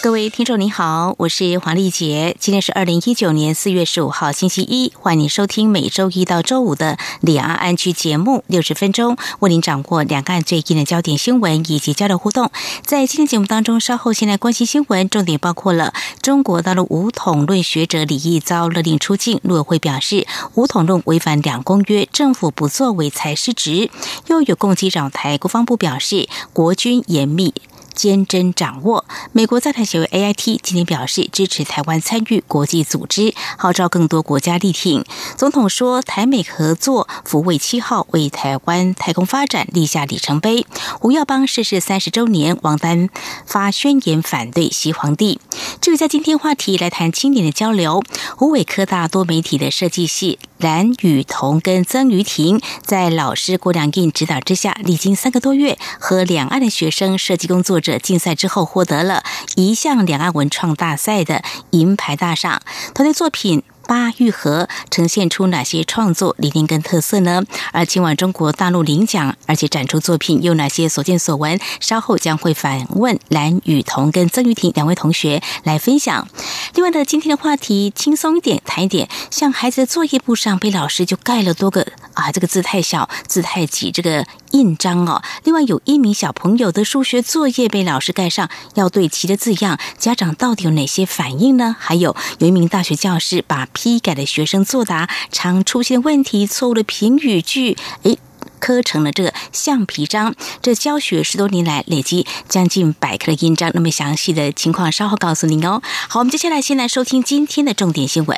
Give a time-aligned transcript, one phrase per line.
[0.00, 12.52] 各位听众您好，我是黄丽杰，今天是二零一九年四月十五号星期一，欢迎收听每周一到周五的两岸安居节目，六十分钟为您掌握两岸最近的焦点新闻以及交流互动。
[12.86, 15.92] 在今天节目当中，稍后先来关心新闻，重点包括了
[16.22, 23.90] 中国大陆武统论学者李毅遭勒令出境，陆委会表示武统论违反两公约，政府不作为才失职。
[24.28, 27.52] 又有攻击扰台，国防部表示国军严密。
[27.98, 29.04] 坚贞掌握。
[29.32, 35.04] 美国在台协会 AIT 今天表示支持台湾参与国际组织，号召更多国家力挺。
[35.36, 40.64] 总统说，台美合作抚卫七号为台湾太空发展立下里程碑。
[41.00, 43.10] 吴耀邦逝世三十周年，王丹
[43.44, 45.40] 发宣言反对西皇帝。
[45.80, 48.04] 至于在今天话题来谈青年的交流，
[48.36, 57.96] 湖北科大多媒体的设计系蓝雨桐跟曾于婷，在老师郭良印指导之下，历经三个多月，和两岸的学生设计工作者。
[57.98, 59.22] 竞赛之后获得了
[59.54, 62.60] 一项两岸文创大赛的银牌大赏，
[62.92, 63.62] 团队作品。
[63.88, 67.42] 八玉盒呈现出哪些创作理念跟特色呢？
[67.72, 71.58] 而今晚中国大陆领奖，而且展出作品有哪些所见所闻？
[71.80, 76.28] 稍后将会反问蓝雨桐跟曾玉婷两位同学来分享。
[76.74, 85.22] 另外的今天的话题轻松一点，谈一点，像孩子的作业簿上被老师就盖了多个啊，这个字太小，字太挤，这个印章哦。
[85.44, 91.74] 另外有一名小朋友的数学作业被老师盖上要对齐的字样，家长到底有哪些反应呢？
[91.78, 98.16] 还有有一名大学教师把批改的学生作答常出现问题、错误的评语句，哎，
[98.58, 100.34] 刻成了这个橡皮章。
[100.60, 103.70] 这教学十多年来累积将近百颗的印章。
[103.74, 105.80] 那么详细的情况稍后告诉您哦。
[106.08, 108.36] 好，我们接下来先来收听今天的重点新闻，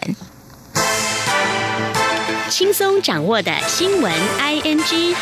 [2.50, 5.16] 轻松掌握的新闻 I N G。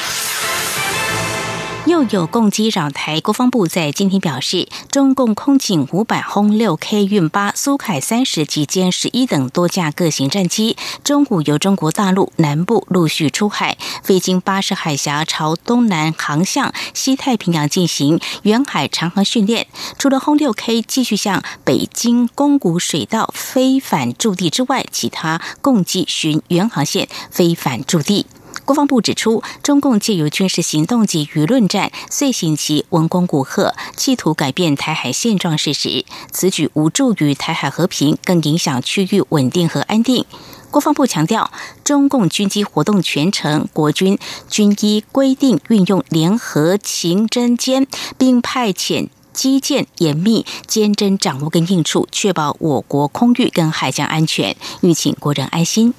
[1.89, 19.67] 又有共机扰台，国防部在今天表示，中共空警五百轰六 K 运八、苏凯三十及歼十一等多架各型战机，中午由中国大陆南部陆续出海，飞经巴士海峡，朝东南航向西太平洋进行远海长航训练。
[19.99, 28.27] 除了轰六 K 继续向北京宫古水道飞返驻地之外，其他共计巡原航线飞返驻地。
[28.69, 36.05] 国防部指出，中共借由军事行动及舆论战，遂行其文攻武吓，企图改变台海现状事实。
[36.31, 40.27] 此举无助于台海和平，更影响区域稳定和安定。
[40.71, 41.51] 国防部强调，
[41.83, 44.19] 中共军机活动全程，国军
[44.51, 47.87] 均依规定运用联合情侦监，
[48.19, 55.95] 并派遣机建严密监侦掌握跟应处，确保我国空域跟海疆安全，欲请国人安心。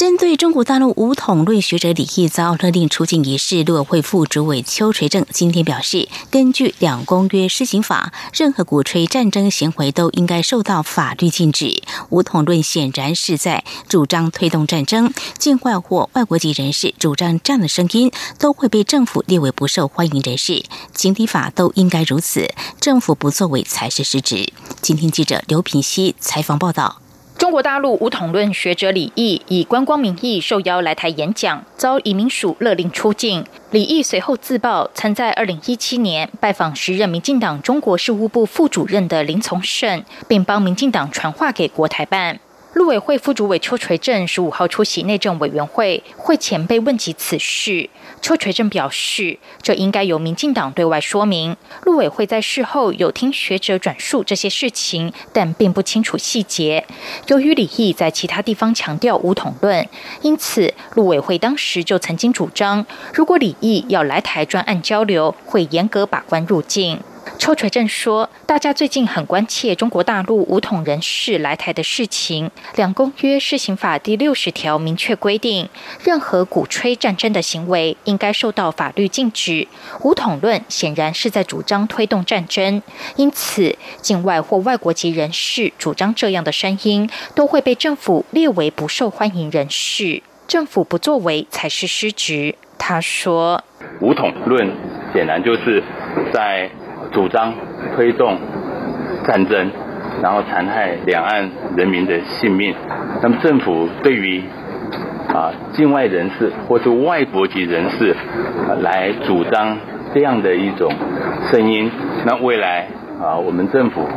[0.00, 11.82] 针对中国大陆武统论学者李毅遭勒令出境一事，陆委会副主委邱垂正今天表示，根据两公约施行法，任何鼓吹战争行为都应该受到法律禁止。
[12.08, 20.64] 武统论显然是在主张推动战争，境外或外国籍人士主张这样的声音，都会被政府列为不受欢迎人士。
[20.94, 22.48] 情理法都应该如此，
[22.80, 24.50] 政府不作为才是失职。
[24.80, 26.99] 今天记者刘品熙采访报道。
[27.40, 33.42] 中国大陆武统论学者李毅以观光名义受邀来台演讲，遭移民署勒令出境。
[33.70, 42.38] 李毅随后自曝，曾在二零一七年拜访时任民进党中国事务部副主任的林从胜，并帮民进党传话给国台办。
[42.74, 47.88] 陆委会副主委邱垂正十五号出席内政委员会会前被问及此事，
[48.22, 51.56] 邱垂正表示，这应该由民进党对外说明。
[51.84, 56.86] 陆委会在事后有听学者转述这些事情，但并不清楚细节。
[57.28, 59.88] 由于李毅在其他地方强调武统论，
[60.22, 62.84] 因此陆委会当时就曾经主张，
[63.14, 67.00] 如果李毅要来台专案交流，会严格把关入境。
[67.38, 72.50] 邱垂正说：“大家最近很关切中国大陆武统人士来台的事情。
[72.76, 75.68] 两公约施行法第六十条明确规定，
[76.04, 79.66] 任何鼓吹战争的行为应该受到法律禁止。
[80.02, 82.82] 武统论显然是在主张推动战争，
[83.16, 90.22] 因此境外或外国籍人士主张这样的声音，都会被政府列为不受欢迎人士。
[90.46, 93.62] 政府不作为才是失职。”他说
[94.00, 94.70] ：“武统论
[95.14, 95.82] 显然就是
[96.32, 96.70] 在。”
[97.12, 97.54] 主张
[97.94, 98.36] 推动
[99.26, 99.70] 战争，
[100.22, 102.74] 然后残害两岸人民的性命。
[103.22, 104.42] 那么政府对于
[105.28, 108.16] 啊境外人士或是外国籍人士
[108.80, 109.76] 来主张
[110.14, 110.92] 这样的一种
[111.50, 111.90] 声音，
[112.24, 112.88] 那未来
[113.20, 114.08] 啊我们政府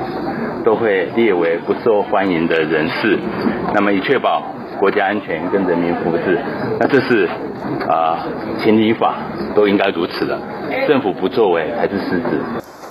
[0.63, 3.19] 都会列为不受欢迎的人士，
[3.74, 4.42] 那么以确保
[4.80, 6.38] 国家安全跟人民福祉，
[6.80, 7.28] 那这是
[7.88, 8.25] 啊
[8.60, 9.16] 情理法
[9.54, 10.40] 都应该如此的，
[10.88, 12.42] 政府不作为才是失职。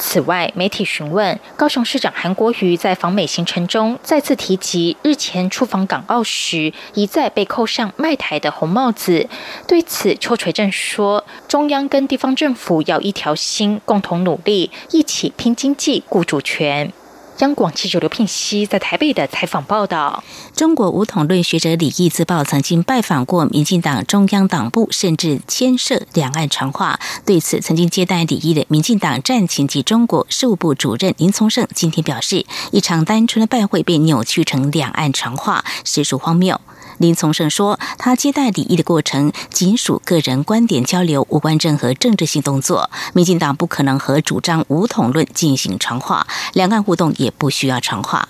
[0.04, 9.28] 此外，媒体询问高雄市长韩国瑜在访美行程中再次提及日前出访港澳时一再被扣上卖台的红帽子。
[9.68, 16.92] 对此，邱垂正说：“中央跟地方政府要一条心，共同努力，一起拼经济、顾主权。”
[17.38, 20.22] 央广记者刘聘熙在台北的采访报道：
[20.54, 27.00] 中国武统论学者李毅自曝曾经拜访过民进党中央党部，甚至牵涉两岸传话。
[27.24, 36.60] 对此，曾经接待李毅的民进党战情及中国事务部主任林聪胜今天表示，一场单纯的拜会被扭曲成两岸传话，实属荒谬。
[36.98, 42.90] 林从胜说：“他接待李毅的过程仅属个人观点交流，无关任何政治性动作。
[43.14, 48.28] 民进党不可能和主张武统论进行传话，两岸互动也不需要传话。”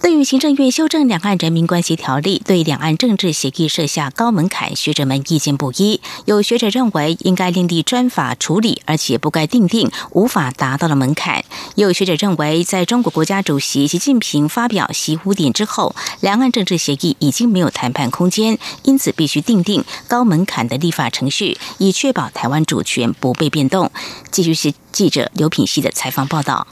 [0.00, 6.00] 对于行政院修正《两岸人民关系条例》，对两岸政治协议设下高门槛，学者们意见不一。
[6.24, 11.44] 有学者认为应该另立专法处理，而且不该定定无法达到的门槛。
[11.74, 23.90] 有学者认为，在中国国家主席习近平发表习五点之后，两岸政治协议已经没有谈判空间，因此必须定定高门槛的立法程序，以确保台湾主权不被变动。
[24.30, 26.66] 继续是记者刘品希的采访报道。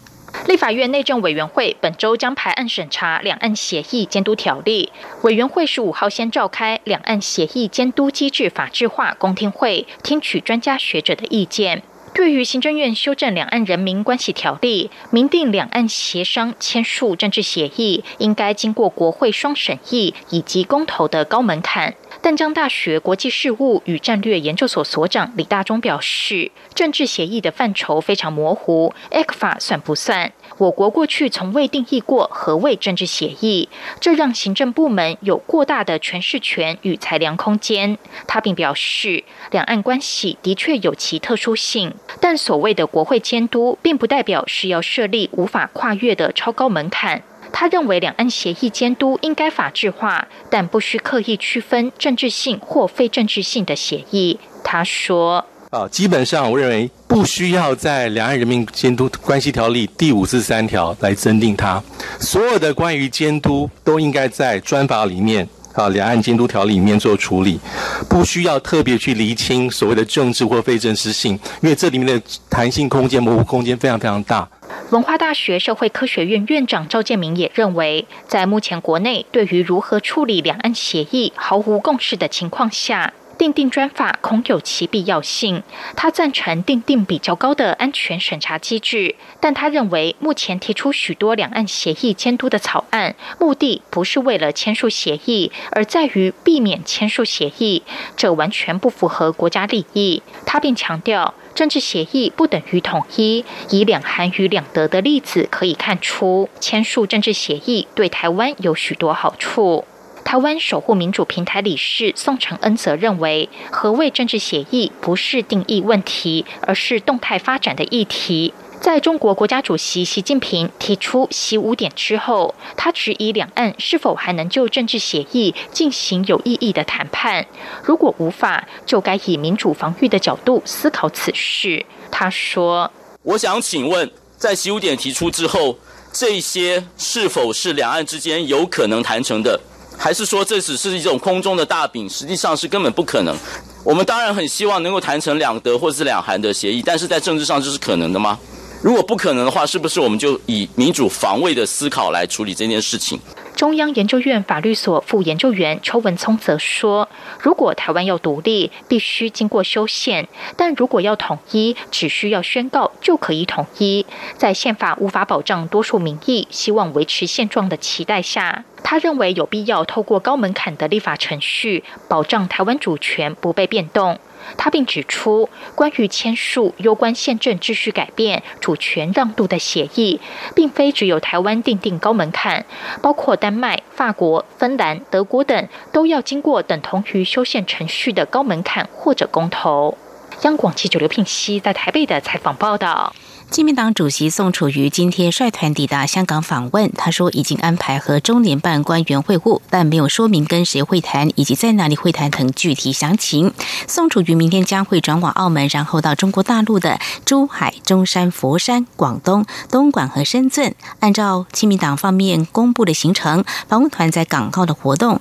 [0.47, 4.93] 立法院内政委员会本周将排案审查《两岸协议监督条例》。
[5.25, 11.83] 委员会十五号先召开《两岸协议监督机制法制化公听会》，听取专家学者的意见。
[12.15, 21.94] 对于行政院修正《两岸人民关系条例》，明定两岸协商签署政治协议应该经过国会双审议以及公投的高门槛。
[22.23, 30.33] 淡江大学国际事务与战略研究所所长李大忠表示，政治协议的范畴非常模糊，ECFA 算不算？
[30.59, 33.69] 我国过去从未定义过何谓政治协议，
[34.01, 37.97] 这让行政部门有过大的诠释权与裁量空间。
[38.27, 47.23] 他并表示，两岸关系的确有其特殊性，但所谓的国会监督，并不代表是要设立无法跨越的超高门槛。
[47.58, 54.38] 他认为，两岸协议监督应该法制化，但不需刻意区分政治性或非政治性的协议。
[54.62, 55.43] 他说
[55.73, 61.82] ：“啊，基本上我认为不需要在《两岸人民监督关系条例》第五十三条来增订它，
[62.20, 67.58] 所有的关于监督都应该在专法里面啊，《两岸监督条例》里面做处理，
[68.06, 71.32] 不需要特别去厘清所谓的政治或非政治性，
[71.62, 74.47] 因为这里面的弹性空间、模糊空间非常非常大。”
[74.91, 85.62] 文化大学社会科学院院长赵建明也认为，在目前国内对于如何处理两岸协议毫无共识的情况下，定定专法恐有其必要性。
[85.94, 97.83] 他赞成定定比较高的安全审查机制，但他认为目前提出许多两岸协议监督的草案，目的不是为了签署协议，而在于避免签署协议，
[98.17, 100.23] 这完全不符合国家利益。
[100.44, 101.35] 他并强调。
[101.56, 109.87] 政治协议不等于统一，以两韩与两德的例子可以看出，签署政治协议对台湾有许多好处。
[110.26, 118.53] 台湾守护民主平台理事宋承恩则认为，何谓政治协议不是定义问题，而是动态发展的议题。
[118.81, 127.46] 在中国国家主席习近平提出“习五点”之后，他质疑两岸是否还能就政治协议进行有意义的谈判。
[127.84, 131.86] 如果无法，就该以民主防御的角度思考此事。
[132.10, 132.91] 他说
[133.22, 135.79] ：“我想请问，在‘习五点’提出之后，
[136.12, 139.58] 这些是否是两岸之间有可能谈成的，
[139.98, 143.36] 还是说这只是一种空中的大饼，实际上是根本不可能？
[143.82, 148.38] 我们当然很希望能够谈成两德或是两韩的协议，但是在政治上这是可能的吗？”
[148.82, 153.19] 如果不可能的话，是不是我们就以民主防卫的思考来处理这件事情？
[153.56, 157.08] 中央研究院法律所副研究员邱文聪则说
[157.41, 160.27] ：“如果台湾要独立，必须经过修宪；
[160.58, 164.05] 但如果要统一，只需要宣告就可以统一。
[164.36, 174.19] 在宪法无法保障多数民意希望维持现状的期待下，他认为有必要透过高门槛的立法程序，保障台湾主权不被变动。”
[174.56, 180.20] 他并指出，关于签署攸关宪政秩序改变、主权让渡的协议，
[180.55, 182.65] 并非只有台湾定定高门槛，
[183.03, 189.96] 包括丹麦、法国、芬兰、德国等，都要经过等同于修宪程序的高门槛或者公投。
[190.43, 193.15] 央广记者刘聘熙在台北的采访报道。
[193.48, 203.53] 亲民党主席宋楚瑜今天率团抵达香港访问，他说已经安排和中联办官员会晤，但没有说明跟谁会谈以及在哪里会谈等具体详情。
[203.86, 210.74] 宋楚瑜明天将会转往澳门，然后到中国大陆的珠海、中山、佛山、广东、东莞和深圳。
[211.00, 215.20] 按照亲民党方面公布的行程，访问团在港澳的活动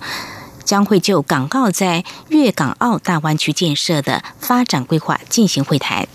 [0.65, 6.07] 将会就港澳在粤港澳大湾区建设的发展规划进行会谈。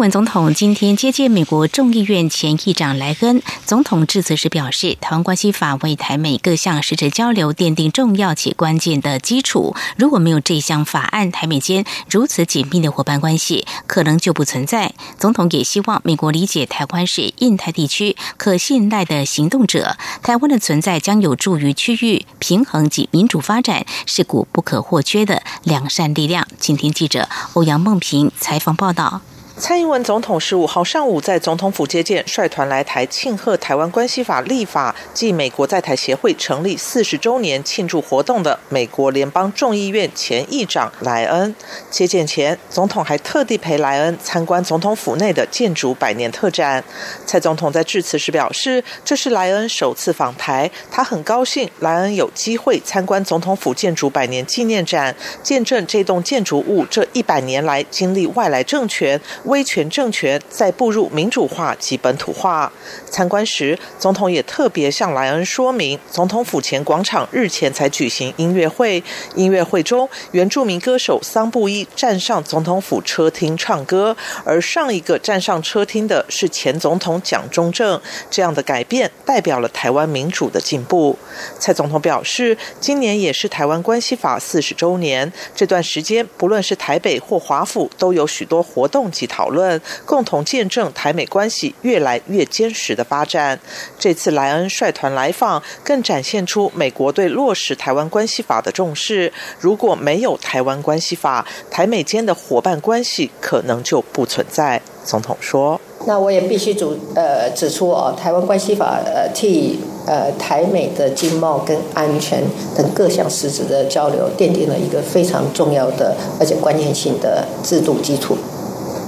[0.00, 3.42] 文总统今天接见美国众议院前议长莱恩。
[3.66, 9.76] 总统致辞时表示，台湾关系法为台美各项实质交流奠定重要且关键的基础。
[9.98, 14.94] 如果没有这项法案，台美间如此紧密的伙伴关系可能就不存在。
[15.18, 26.48] 总统也希望美国理解台湾是印太地区可信赖的行动者，台湾的存在将有助于区域平衡及民主发展，是股不可或缺的良善力量。
[26.58, 29.20] 请听记者欧阳梦平采访报道。
[29.60, 41.54] 蔡英文总统十五号上午在总统府接见，率团来台庆贺台湾关系法立法暨美国在台协会成立四十周年庆祝活动的美国联邦众议院前议长莱恩。
[41.90, 46.82] 接见前，总统还特地陪莱恩参观总统府内的建筑百年特展。
[47.26, 59.20] 蔡总统在致辞时表示，这是莱恩首次访台，他很高兴莱恩有机会参观总统府建筑百年纪念展，见证这栋建筑物这一百年来经历外来政权。
[59.50, 62.72] 威权政权在步入民主化及本土化。
[63.10, 69.02] 参观时，总统也特别向莱恩说明，总统府前广场日前才举行音乐会，
[69.34, 78.00] 音乐会中原住民歌手桑布伊站上总统府车厅唱歌，而上一个站上车厅的是前总统蒋中正。
[78.30, 81.18] 这样的改变代表了台湾民主的进步。
[81.58, 89.39] 蔡总统表示，今年也是台湾关系法四十周年，这段时间不论是台北或华府，都有许多活动及讨。
[89.40, 93.58] 讨论，共同见证台美关系越来越坚实的发展。
[93.98, 99.32] 这次莱恩率团来访，更展现出美国对落实台湾关系法的重视。
[99.58, 104.82] 如果没有台湾关系法，台美间的伙伴关系可能就不存在。
[105.06, 112.42] 总统说：“那我也必须主呃指出哦，台湾关系法呃替呃台美的经贸跟安全
[112.76, 118.36] 等各项实质的交流奠定了一个非常重要的而且关键性的制度基础。”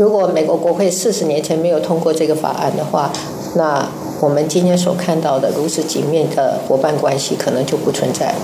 [0.03, 3.13] 如果美国国会四十年前没有通过这个法案的话，
[3.55, 3.89] 那
[4.21, 8.35] 我们今天所看到的如此紧密的伙伴关系，可能就不存在。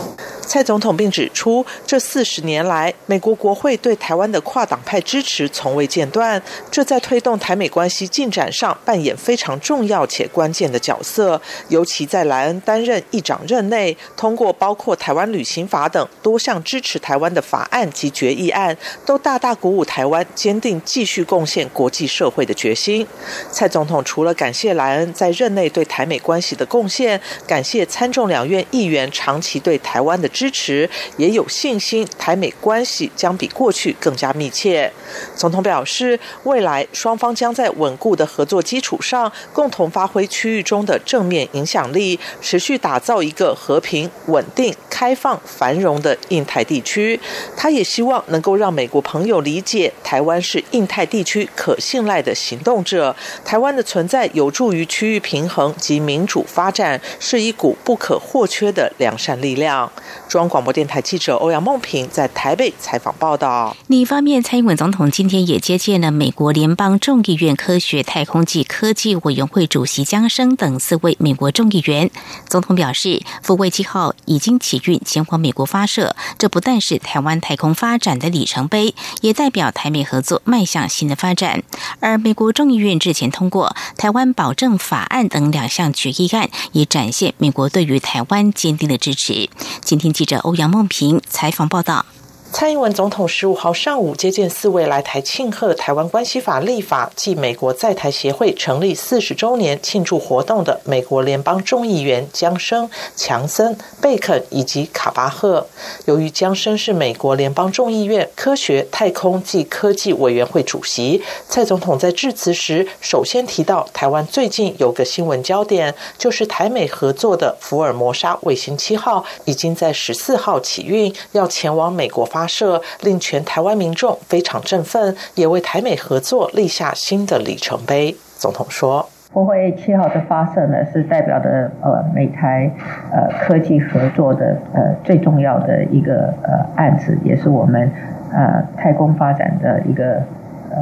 [0.49, 11.38] 蔡总统并指出，这四十年来，美国国会对台湾的跨党派支持从未间断，这在推动台美关系进展上扮演非常重要且关键的角色。
[11.69, 18.75] 尤其在莱恩担任议长任内，通过包括台湾旅行法等多项支持台湾的法案及决议案，
[19.05, 23.07] 都大大鼓舞台湾坚定继续贡献国际社会的决心。
[23.52, 30.26] 蔡总统除了感谢莱恩在任内对台美关系的贡献，感谢参众两院议员长期对台湾的。
[30.38, 34.88] 支持也有信心，台美关系将比过去更加密切。
[35.35, 47.18] 总统表示，未来双方将在稳固的合作基础上，共同发挥区域中的正面影响力，持续打造一个和平、稳定、开放、繁荣的印太地区。
[47.57, 59.90] 他也希望能够让美国朋友理解，台湾是印太地区可信赖的行动者，台湾的存在有助于区域平衡及民主发展，是一股不可或缺的良善力量。
[60.28, 63.75] 中央广播电台记者欧阳梦平在台北采访报道。
[63.87, 72.11] 另一方面，蔡英文总统今天也接见了美国联邦众议院科学、太空暨科技委员会主席江生等四位美国众议员。
[72.47, 81.62] 总统表示，福卫七号已经启运前往美国发射，这不但是台湾太空发展的里程碑，也代表台美合作迈向新的发展。
[82.00, 89.49] 而美国众议院日前通过《台湾保证法案》等两项决议案，也展现美国对于台湾坚定的支持。
[89.80, 90.18] 今天。
[90.19, 92.05] 记者欧阳梦平采访报道。
[92.50, 105.67] 蔡英文总统十五号上午接见四位来台庆贺台湾关系法立法暨美国在台协会成立四十周年庆祝活动的美国联邦众议员江生、强森、贝肯以及卡巴赫。
[106.07, 122.38] 由于江生是美国联邦众议院科学、太空暨科技委员会主席，蔡总统在致辞时首先提到，台湾最近有个新闻焦点，就是台美合作的福尔摩沙卫星七号已经在十四号起运，要前往美国发。
[122.38, 128.14] 发射令全台湾民众非常振奋，也为台美合作立下新的里程碑。
[128.37, 129.09] 总统说。
[129.33, 132.71] 峰会七号的发射呢，是代表的呃美台
[133.11, 137.90] 呃科技合作的呃最重要的一个呃案子，也是我们
[138.33, 140.23] 呃太空发展的一个
[140.71, 140.76] 呃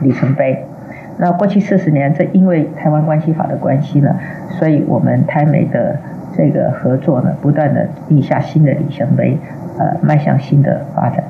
[0.00, 0.62] 里程碑。
[1.16, 4.14] 那过去四十年，这因为台湾关系法的关系呢，
[4.58, 5.96] 所以我们台美的
[6.36, 9.36] 这个合作呢，不断的立下新的里程碑，
[9.78, 11.24] 呃，迈向新的发展。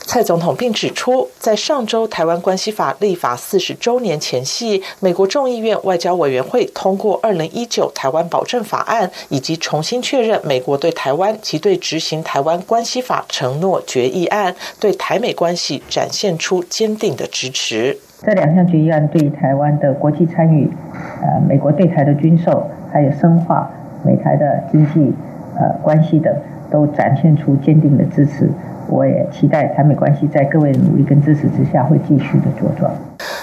[0.00, 17.96] 蔡总统并指出，在上周台湾关系法立法四十周年前夕，美国众议院外交委员会通过二零一九台湾保证法案，以及重新确认美国对台湾及对执行台湾关系法承诺决议案，对台美关系展现出坚定的支持。
[18.22, 20.68] 这两项决议案对台湾的国际参与，
[21.22, 23.70] 呃，美国对台的军售，还有深化
[24.04, 25.14] 美台的经济
[25.60, 26.34] 呃关系等，
[26.70, 28.50] 都展现出坚定的支持。
[28.88, 32.92] 我也期待台美关系在各位努力跟支持之下，会继续的茁壮。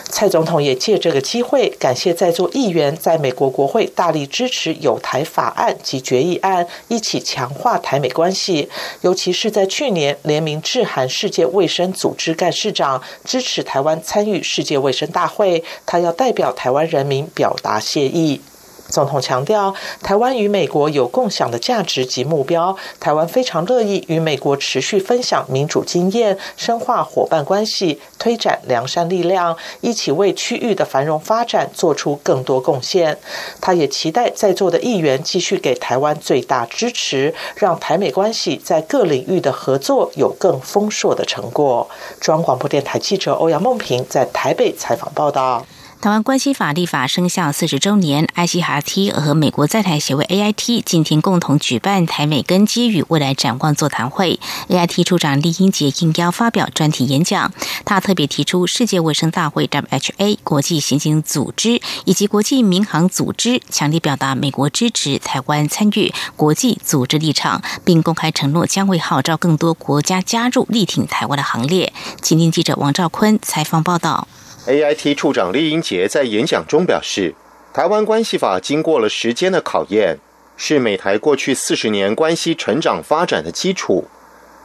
[0.10, 8.68] 蔡总统也借这个机会感谢在座议员在美国国会大力支持有台法案及决议案，一起强化台美关系。
[9.02, 18.42] 尤其是在去年联名致函世界卫生组织干事长，支持台湾参与世界卫生大会，他要代表台湾人民表达谢意。
[18.89, 22.75] 总统强调，台湾与美国有共享的价值及目标。
[23.00, 33.17] 台湾非常乐意与美国持续分享民主经验，深化伙伴关系，推展良善力量，一起为区域的繁荣发展做出更多贡献。
[33.62, 41.89] 他也期待在座的议员继续给台湾最大支持，让台美关系在各领域的合作有更丰硕的成果。
[42.20, 45.65] 中央广播电台记者欧阳梦平在台北采访报道。
[46.00, 54.39] 台湾关系法立法生效四十周年，ICRT 和美国在台协会 AIT 今天共同举办台美根基与未来展望座谈会。
[54.70, 57.51] AIT 处长李英杰应邀发表专题演讲，
[57.84, 71.92] 他特别提出世界卫生大会 （WHA）、国际刑警组织以及国际民航组织，强烈表达美国支持台湾参与国际组织立场，并公开承诺将会号召更多国家加入力挺台湾的行列。
[72.22, 74.27] 今天记者王兆坤采访报道。
[74.68, 77.34] AIT 处长厉英杰在演讲中表示，
[77.74, 80.17] 台湾关系法经过了时间的考验，
[80.58, 84.09] 是美台过去四十年关系成长发展的基础。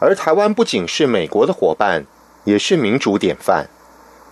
[0.01, 2.05] 而台湾不仅是美国的伙伴，
[2.43, 3.69] 也是民主典范。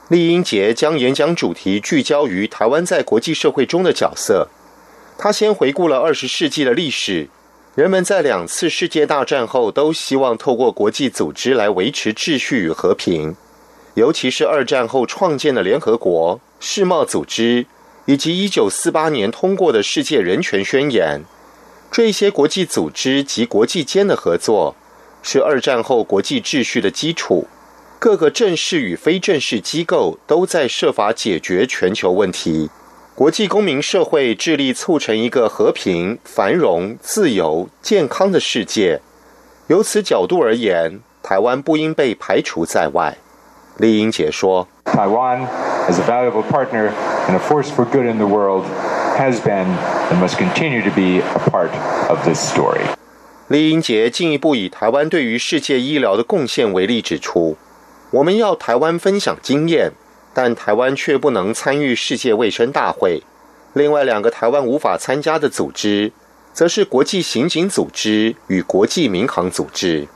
[0.09, 4.49] 厉英杰将演讲主题聚焦于台湾在国际社会中的角色。
[5.17, 7.29] 他先回顾了二十世纪的历史，
[7.73, 13.37] 人们在两次世界大战后都希望透过国际组织来维持秩序与和平。
[13.95, 17.65] 尤其是二战后创建的联合国、世贸组织，
[18.05, 21.21] 以及一九四八年通过的世界人权宣言，
[21.91, 24.75] 这些国际组织及国际间的合作，
[25.21, 27.47] 是二战后国际秩序的基础。
[27.99, 32.69] 各个正式与非正式机构都在设法解决全球问题。
[33.13, 39.01] 国际公民社会致力促成一个和平、繁荣、自由、健康的世界。
[39.67, 43.17] 由此角度而言，台湾不应被排除在外。
[43.81, 45.47] 李英杰说：“Taiwan
[45.89, 46.91] as a valuable partner
[47.27, 48.63] and a force for good in the world
[49.17, 49.65] has been
[50.11, 51.71] and must continue to be a part
[52.07, 52.81] of this story.”
[53.47, 57.57] 李英杰进一步以台湾对于世界医疗的贡献为例，指出
[58.13, 59.93] ：“我们要台湾分享经验，
[60.31, 63.23] 但台湾却不能参与世界卫生大会。
[63.73, 66.11] 另外两个台湾无法参加的组织，
[66.53, 70.07] 则是国际刑警组织与国际民航组织。”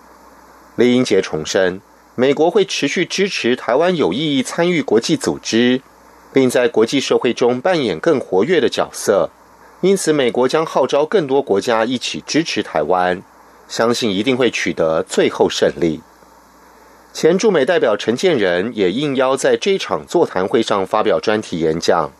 [0.78, 1.82] 李英杰重申。
[2.18, 5.82] 美国会持续支持台湾有意义参与国际组织，
[6.32, 9.30] 并在国际社会中扮演更活跃的角色。
[9.82, 13.22] 因此，美国将号召更多国家一起支持台湾，
[13.68, 16.00] 相信一定会取得最后胜利。
[17.12, 22.12] 前驻美代表陈建仁也应邀在这场座谈会上发表专题演讲。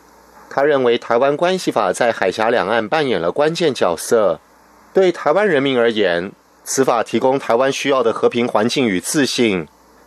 [0.50, 4.40] 他认为，台湾关系法在海峡两岸扮演了关键角色。
[4.92, 6.32] 对台湾人民而言，
[6.64, 9.66] 此法提供台湾需要的和平环境与自信。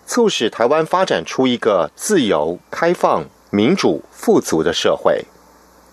[0.09, 5.23] 促使台湾发展出一个自由、开放、民主、富足的社会。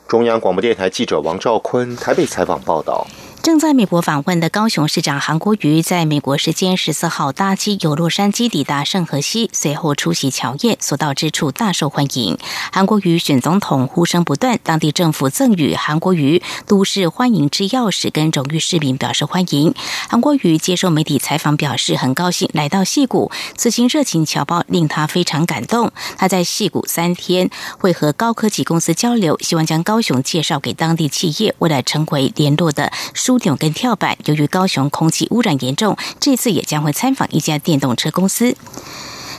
[0.09, 3.07] 中央广播电台记者王兆坤台北采访报道。
[3.47, 12.37] 正在美国访问的高雄市长韩国瑜，在美国时间十四号搭机由洛杉矶抵达圣荷西，随后出席侨宴，所到之处大受欢迎。
[12.73, 19.73] 韩国瑜选总统呼声不断，当地政府赠予韩国瑜都市欢迎之钥匙跟荣誉市民表示欢迎。
[20.09, 25.93] 韩国瑜接受媒体采访表示，很高兴来到戏谷，此行热情侨胞令他非常感动。
[26.19, 32.91] 他在戏谷三天会和高科技公司交流，希望将高雄介绍给当地企业，未来成为联络的
[33.39, 33.47] 书。
[33.47, 38.57] 点跟跳板，由于高雄空气污染严重，这次也将会参访一家电动车公司。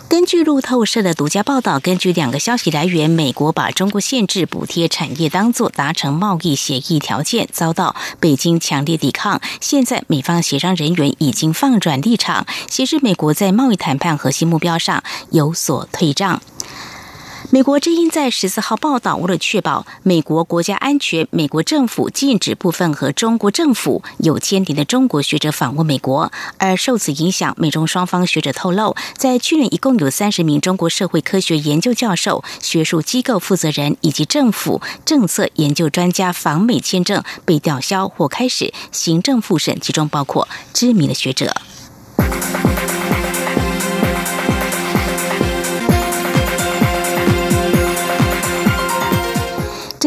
[0.08, 9.42] 根据路透社的独家报道，根据两个消息来源，美国把中国限制补贴产业当作达成贸易协议条件，遭到北京强烈抵抗。
[9.60, 16.42] 现在美方协商人员已经放转立场，显示美国在贸易谈判核心目标上有所退让。
[17.50, 26.30] 美国之音在十四号报道，为了确保美国国家安全，美国政府禁止部分和中国政府有牵连的中国学者访问美国。
[26.58, 41.56] 而受此影响，美中双方学者透露，在去年一共有三十名中国社会科学研究教授、学术机构负责人以及政府政策研究专家访美签证被吊销或开始行政复审，其中包括知名的学者。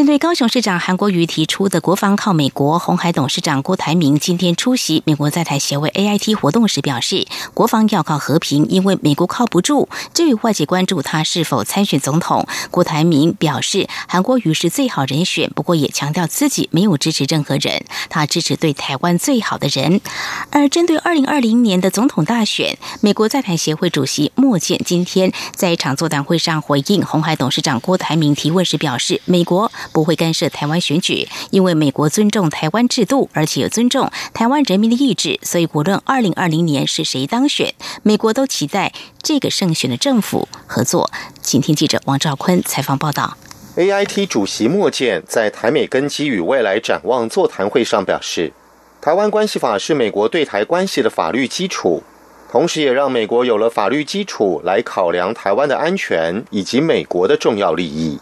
[0.00, 9.90] 针对高雄市长韩国瑜提出的国防靠美国，红海董事长郭台铭今天出席美国在台协会 AIT 活动时表示，国防要靠和平，因为美国靠不住。
[10.14, 20.00] 至于外界关注他是否参选总统，郭台铭表示，韩国瑜是最好人选，不过也强调自己没有支持任何人，他支持对台湾最好的人。
[20.48, 29.70] 而针对二零二零年的总统大选，美国在台协会主席莫健今天在一场座谈会上回应红海董事长郭台铭提问时表示，美国。
[29.92, 41.10] 不会干涉台湾选举，因为美国尊重台湾制度，而且尊重台湾人民的意志，所以无论二零二零年是谁当选，美国都期待这个胜选的政府合作。
[41.42, 43.36] 请听记者王兆坤采访报道。
[43.76, 48.52] A I T 主席莫健在台美根基与未来展望座谈会上表示，
[49.00, 52.02] 台湾关系法是美国对台关系的法律基础，
[52.50, 58.18] 同时也让美国有了法律基础来考量台湾的安全以及美国的重要利益。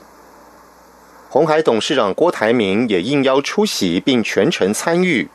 [1.30, 5.28] 红海董事长郭台铭也应邀出席并全程参与。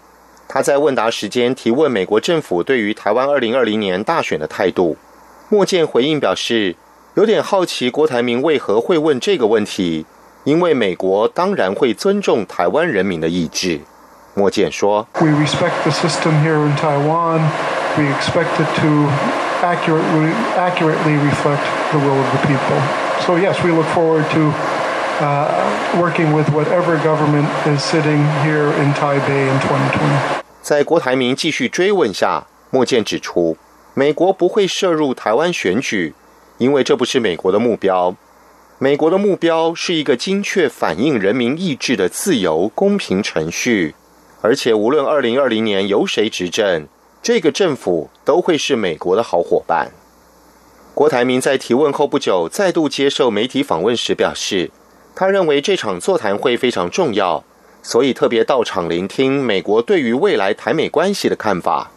[0.48, 4.98] 他在问答时间提问美国政府对于台湾二零二零年大选的态度。
[5.50, 6.76] 莫健回应表示，
[7.14, 10.08] 有点好奇郭台铭为何会问这个问题，
[10.46, 13.82] 因为美国当然会尊重台湾人民的意志。
[14.34, 17.42] 莫健说：“We respect the system here in Taiwan.
[17.96, 19.08] We expect it to
[19.62, 22.82] accurately accurately reflect the will of the people.
[23.28, 24.52] So yes, we look forward to.”
[25.20, 25.48] Uh,
[26.00, 30.44] working with whatever government is sitting here in Taipei in 2020.
[30.62, 33.58] 在郭台铭继续追问下，莫健指出，
[33.94, 36.14] 美国不会涉入台湾选举，
[36.58, 38.16] 因为这不是美国的目标。
[38.80, 43.96] 美国的目标是一个精确反映人民意志的自由公平程序，
[44.42, 46.88] 而且无论2020年由谁执政，
[47.22, 49.92] 这个政府都会是美国的好伙伴。
[50.94, 54.72] 郭台铭在提问后不久，再度接受媒体访问时表示。
[55.16, 57.44] 他认为这场座谈会非常重要，
[57.82, 61.92] 所以特别到场聆听美国对于未来台美关系的看法。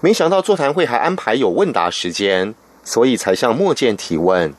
[0.00, 4.54] 没想到座谈会还安排有问答时间，所以才向莫健提问。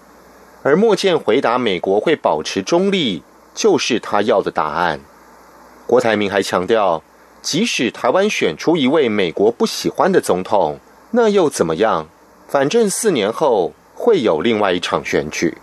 [0.63, 3.21] 而莫健回答美国会保持中立，
[3.53, 4.99] 就是他要的答案。
[5.85, 7.03] 郭台铭还强调，
[7.41, 10.79] 即使台湾选出一位美国不喜欢的总统，
[11.11, 12.07] 那又怎么样？
[12.47, 15.57] 反正四年后会有另外一场选举。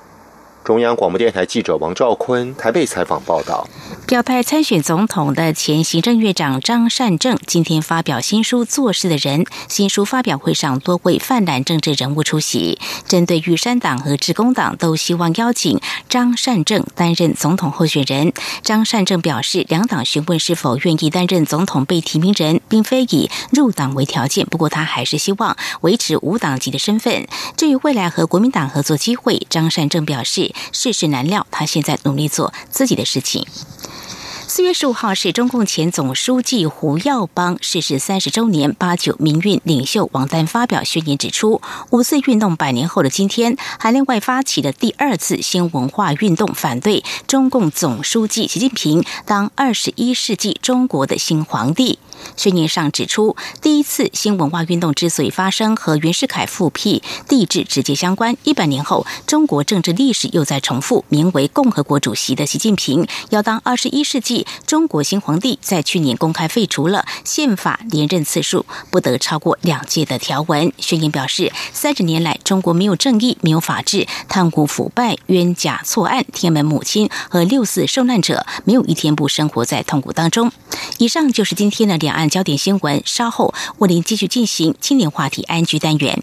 [0.65, 3.67] 中央广播电台记者王兆坤台北采访报道。
[4.07, 9.45] 表态参选总统的前行政院长张善政今天发表新书《做事的人》。
[9.69, 12.79] 新书发表会上，多位泛蓝政治人物出席。
[13.09, 18.33] 针对玉山党和致公党都希望邀请张善政担任总统候选人。
[18.63, 24.47] 张善政表示，两党询问是否愿意担任总统被提名人，并非以入党为条件。
[24.47, 27.27] 不过，他还是希望维持无党籍的身份。
[27.57, 33.47] 至于未来和国民党合作机会，张善政表示世事难料，他现在努力做自己的事情。
[34.49, 51.99] 四月十五号是中共前总书记胡耀邦逝世三十周年，八九民运领袖王丹发表宣言指出，五四运动百年后的今天，还另外发起的第二次新文化运动，反对中共总书记习近平当二十一世纪中国的新皇帝。
[52.37, 58.37] 宣言上指出，第一次新文化运动之所以发生，和袁世凯复辟帝制直接相关。
[58.45, 61.05] 一百年后，中国政治历史又在重复。
[61.09, 70.73] 名为共和国主席的习近平要当二十一世纪中国新皇帝，在去年公开废除了宪法连任次数不得超过两届的条文。
[70.79, 80.53] 宣言表示，三十年来，中国没有正义，没有法治，贪污腐败、冤假错案，天安门母亲和六四受难者没有一天不生活在痛苦当中。
[80.99, 82.12] 以上就是今天的两。
[82.13, 86.23] 岸焦点新闻，稍后为您继续进行青年话题安居单元。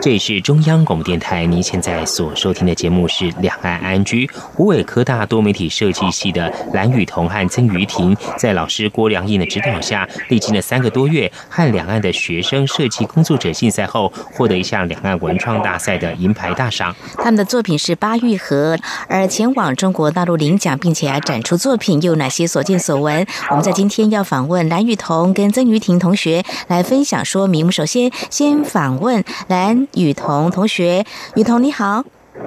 [0.00, 4.24] 这里是中央广播电台，您现在所收听的节目是《两岸安居》。
[4.54, 16.94] 湖北科大多媒体设计系的蓝雨桐和曾瑜婷，在老师郭良印的指导下，历经了三个多月，和两岸的学生设计工作者竞赛后，获得一项两岸文创大赛的银牌大赏。
[17.16, 23.26] 他们的作品是八玉盒，而前往中国大陆领奖并且展出作品又有哪些所见所闻？
[23.50, 27.62] 我们在今天要访问蓝雨桐跟曾瑜婷同学来分享说明。
[27.62, 29.87] 我们首先先访问蓝。
[29.94, 31.04] 雨桐同学，
[31.36, 32.04] 雨桐你好，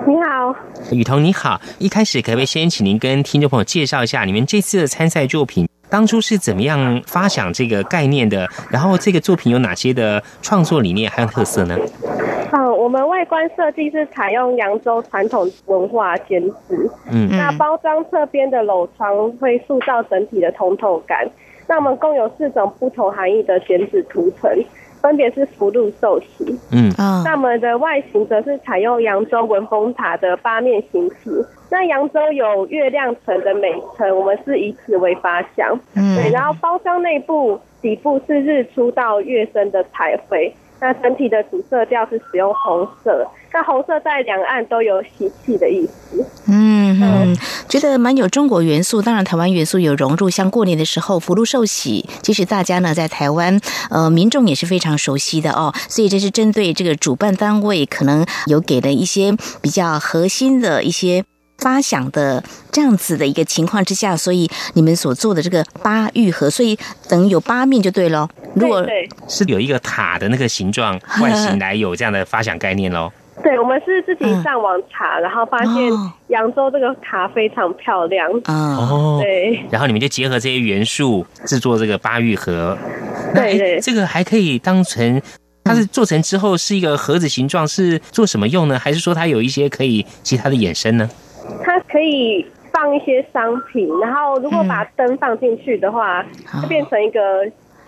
[0.08, 0.56] 你好，
[0.92, 1.60] 雨桐你好。
[1.80, 8.48] 一开始可不可以先请您跟听众朋友介绍一下你们这次的参赛作品当初是怎么样发想这个概念的？
[8.70, 11.78] 然后这个作品有哪些的创作理念还有特色呢？
[12.54, 21.30] 嗯，我们外观设计是采用扬州传统文化剪纸，嗯，那包装侧边的镂窗会塑造整体的通透感。
[21.68, 24.50] 那我们共有四种不同含义的剪纸图层。
[25.02, 26.92] 分别是福禄寿喜，嗯。
[26.98, 31.46] 啊，那我们的外形则是采用扬州文峰塔的八面形式。
[31.70, 36.30] 那扬州有月亮城的美称，我们是以此为发想，嗯，对。
[36.32, 43.26] 然后包装内部底部是日出到月升的彩绘，那整体的主色调是使用红色。
[43.54, 46.26] 那红色在两岸都有喜气的意思。
[46.48, 47.38] 嗯哼，
[47.70, 50.30] 觉得蛮有中国元素，当然台湾元素有融入。
[50.30, 55.74] 像过年的时候福禄寿喜，其实大家呢在台湾呃民众也是非常熟悉的哦。
[55.88, 61.24] 所以这是针对这个主办单位可能有给了一些比较核心的一些
[61.62, 68.28] 发想的这样子的一个情况之下，所以你们所做的这个八玉盒，所以等有八面就对喽。
[68.56, 68.86] 如果
[69.30, 73.10] 是有一个塔的那个形状外形来有这样的发想概念喽。
[73.44, 75.92] 对，我们是自己上网查，然后发现
[76.28, 78.30] 扬州这个塔非常漂亮。
[78.46, 79.60] 哦，对。
[79.72, 82.78] 然后你们就结合这些元素制作这个八玉盒。
[83.34, 83.80] 对对。
[83.80, 85.20] 这个还可以当成，
[85.64, 88.78] 它是做成之后是一个盒子形状，是做什么用呢？
[88.78, 91.10] 还是说它有一些可以其他的衍生呢？
[91.64, 96.24] 它可以放一些商品，然后如果把灯放进去的话，
[96.62, 97.20] 就变成一个。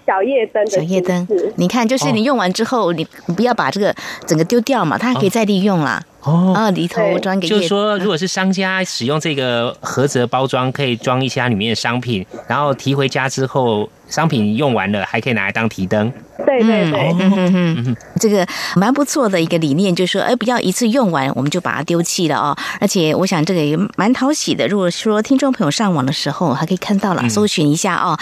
[0.06, 3.96] 小夜灯，小夜灯，你看，就是你用完之后，你你不要把这个
[4.28, 6.04] 整个丢掉嘛，它还可以再利用啦。
[6.24, 13.90] 哦，啊，里头装个就是说，如果是商家使用这个盒子的包装，可以装一下里面的商品，然后提回家之后。
[14.08, 16.12] 商品用完了，还可以拿来当提灯。
[16.46, 22.56] 对对对，这个蛮不错的一个理念，就是说，哎，不要一次用完我们就把它丢弃了哦。
[22.80, 24.68] 而且，我想这个也蛮讨喜的。
[24.68, 28.18] 如果说听众朋友上网的时候，还可以看到了，搜寻一下哦。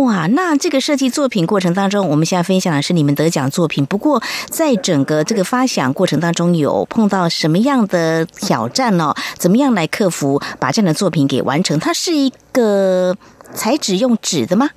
[0.00, 3.84] 哇，那这个设计作品过程当中，我们现在分享的是你们得奖作品。
[3.86, 9.12] 不过，在整个这个发想过程当中，有碰到什么样的挑战呢？
[9.36, 11.78] 怎么样来克服，把这样的作品给完成？
[11.80, 13.16] 它是一个
[13.52, 14.70] 材质用纸的吗？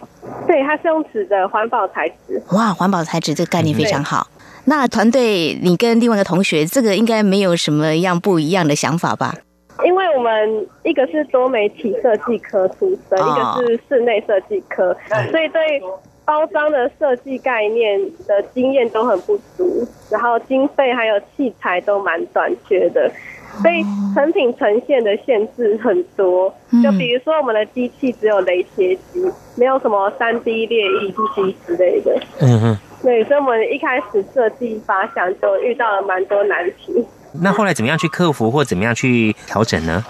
[0.47, 2.41] 对，它是用纸的环保材质。
[2.51, 4.27] 哇，环保材质这个概念非常好。
[4.65, 9.33] 那团队，你跟另外一个同学，这个应该没有什么样不一样的想法吧？
[9.85, 14.95] 因为我们一个是多媒体设计科出身，一个是室内设计科，
[15.29, 15.81] 所以对
[16.25, 23.09] 包装的设计概念的经验都很不足，然后经费还有器材都蛮短缺的。
[23.61, 23.83] 所以
[24.13, 32.19] 成品呈现的限制很多，就比如说我们的机器只有雷切机，没有什么三 D 列印机之类的。
[32.41, 32.77] 嗯哼。
[33.03, 37.05] 对，所以我们一开始设计发想就遇到了蛮多难题。
[37.41, 40.03] 那后来怎么样去克服或怎么样去调整呢？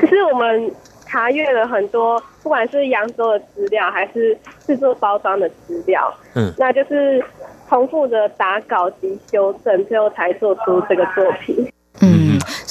[0.00, 0.72] 其实我们
[1.06, 4.36] 查阅了很多，不管是扬州的资料，还是
[4.66, 7.24] 制作包装的资料，嗯，那就是
[7.68, 11.64] 重复的打稿及修正，最后才做出这个作品。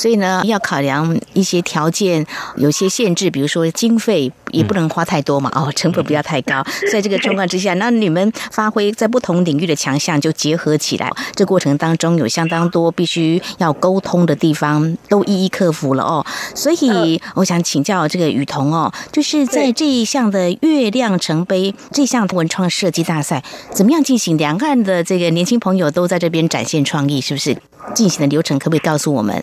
[0.05, 2.23] 嗯，所以呢，要考量一些条件，
[2.57, 6.63] 有些限制，比如说经费也不能花太多嘛，哦，成本不要太高。
[6.91, 16.23] 在这个状况之下，那你们发挥在不同领域的强项就结合起来，这过程当中有相当多必须要沟通的地方，都一一克服了哦。
[16.53, 24.37] 所以我想请教这个雨桐哦，就是在这一项的月亮城杯这项文创设计大赛，怎么样进行？
[24.37, 27.57] 两岸的这个年轻朋友都在这边展现创意，是不是？
[27.93, 29.41] 进行的流程可不可以告诉我们？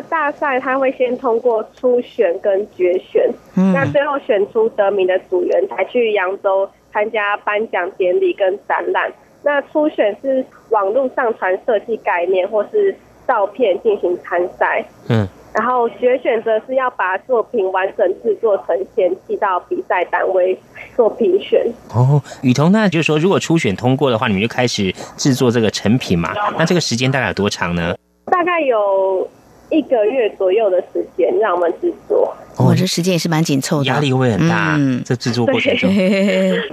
[0.00, 9.12] 这个大赛他会先通过初选跟决选，嗯，那最后选出得名的组员才去扬州参加颁奖典礼跟展览。
[9.42, 12.96] 那初选是网络上传设计概念或是
[13.28, 15.28] 照片进行参赛，嗯。
[15.52, 20.56] 然后决选则是要把作品完整制作呈现，寄到比赛单位
[20.96, 21.60] 做评选。
[21.92, 26.32] 哦，雨桐，那就是说，如果初选通过的话，你们就开始制作这个成品嘛？
[26.56, 27.94] 那这个时间大概有多长呢？
[28.26, 29.28] 大概有。
[29.70, 34.74] 一个月左右的时间让我们制作，哦，这时间也是蛮紧凑的，压力会很大。
[34.76, 35.88] 嗯，这制作过程中，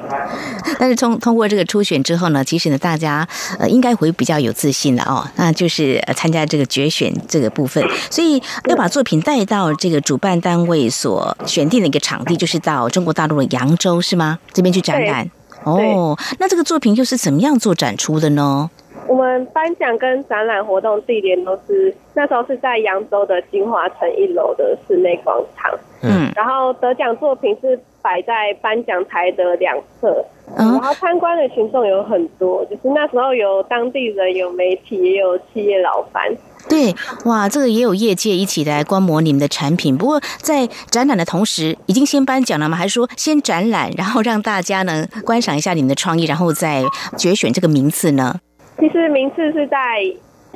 [0.80, 3.28] 但是通通过这个初选之后呢，其实呢，大家
[3.60, 5.28] 呃应该会比较有自信了哦。
[5.36, 14.40] 那就是参加这个决选这个部分，所以要把作品带到这个主办单位所选定的一个场地，就是到中国大陆的扬州，是吗？
[14.52, 15.30] 这边去展览。
[15.64, 18.70] 哦，那这个作品又是怎么样做展出的呢？
[19.08, 25.72] 我们颁奖跟展览活动地点都是那时候是在扬州的金华城一楼的室内广场，
[26.04, 36.30] 嗯，然后得奖作品是摆在颁奖台的两侧，然后参观的群众有很多，就是那时候有当地人、有媒体、也有企业老板。
[36.70, 36.94] 对，
[37.26, 39.98] 哇，这个也有业界一起来观摩你们的产品。
[39.98, 42.76] 不过在展览的同时，已经先颁奖了吗？
[42.76, 46.84] 还是说先展览，然后让大家呢观赏一下你们的创意，然后再
[47.18, 48.36] 决选这个名次呢？
[48.80, 49.78] 其实名次是在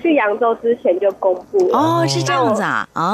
[0.02, 3.14] 去扬州之前就公布了哦，是这样子啊，哦，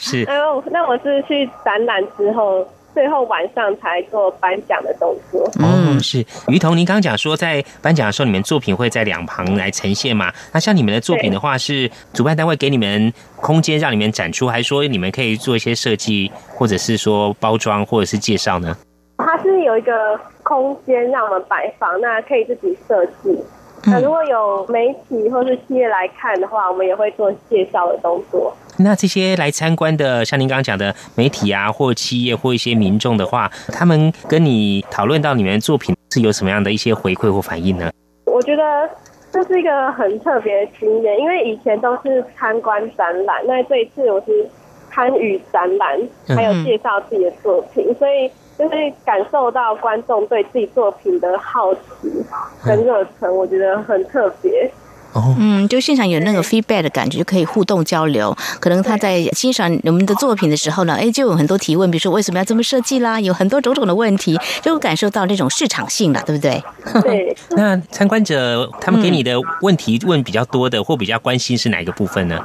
[0.00, 0.22] 是。
[0.24, 5.48] 然后那我是去展览之后，最后晚上才做颁奖的动作。
[5.60, 6.24] 嗯，是。
[6.48, 10.32] 于彤，您刚刚讲说在颁奖的时候，你们作品会在两旁来呈现嘛？
[10.52, 18.76] 那像你们的作品的话，是主办单位给你们空间让你们展出，还是说你们可以做一些设计，或者是说包装，或者是介绍呢？
[19.18, 23.38] 它是有一个空间让我们摆放，那可以自己设计。
[23.86, 28.54] 那如果有媒体或是企业来看的话，我们也会做介绍的动作。
[28.78, 37.90] 那这些来参观的，像您刚刚讲的媒体啊，或企业或一些民众的话，他们跟你讨论到你们作品是有什么样的一些回馈或反应呢？
[38.26, 38.88] 我觉得
[39.30, 44.48] 这是一个很特别的经验，因为以前都是参观展览，那这一次我是
[44.90, 48.30] 参与展览，还有介绍自己的作品，所以。
[48.58, 51.80] 就是感受到观众对自己作品的好奇
[52.64, 54.70] 跟热忱，我觉得很特别。
[55.12, 58.36] 哦，嗯，就现场有那个 feedback 的感觉，就可以互动交流。
[58.58, 66.62] 可能他在欣赏我们的作品的时候呢，哎，就有很多提问，比如说为什么要这么设计啦，有很多种种的问题，就感受到那种市场性了，对不对？
[67.02, 67.36] 对。
[67.56, 72.44] 那参观者他们给你的问题问比较多的，或比较关心是哪一个部分呢？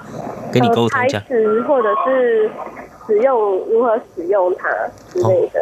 [0.52, 1.20] 跟你沟通一下。
[1.68, 2.52] 或者是。
[3.10, 4.70] 使用如何使用它
[5.12, 5.60] 之类的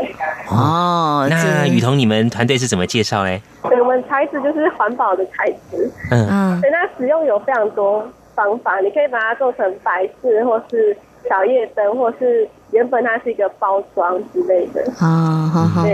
[0.49, 1.25] 哦。
[1.29, 3.41] 那雨桐，你们团队是怎么介绍嘞？
[3.63, 5.89] 对，我们材质就是环保的材质。
[6.11, 6.61] 嗯嗯。
[6.61, 8.05] 对，那使用有非常多
[8.35, 10.95] 方法，你可以把它做成摆饰，或是
[11.29, 14.83] 小夜灯，或是原本它是一个包装之类的。
[14.99, 15.87] 啊，好好好。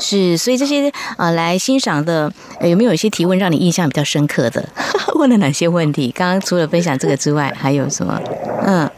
[0.00, 4.68] 是，所以这些啊来欣赏的，有没有一些提问让你印象比较深刻的？
[5.14, 6.10] 问了哪些问题？
[6.10, 8.20] 刚刚除了分享这个之外，还有什么？
[8.66, 8.90] 嗯。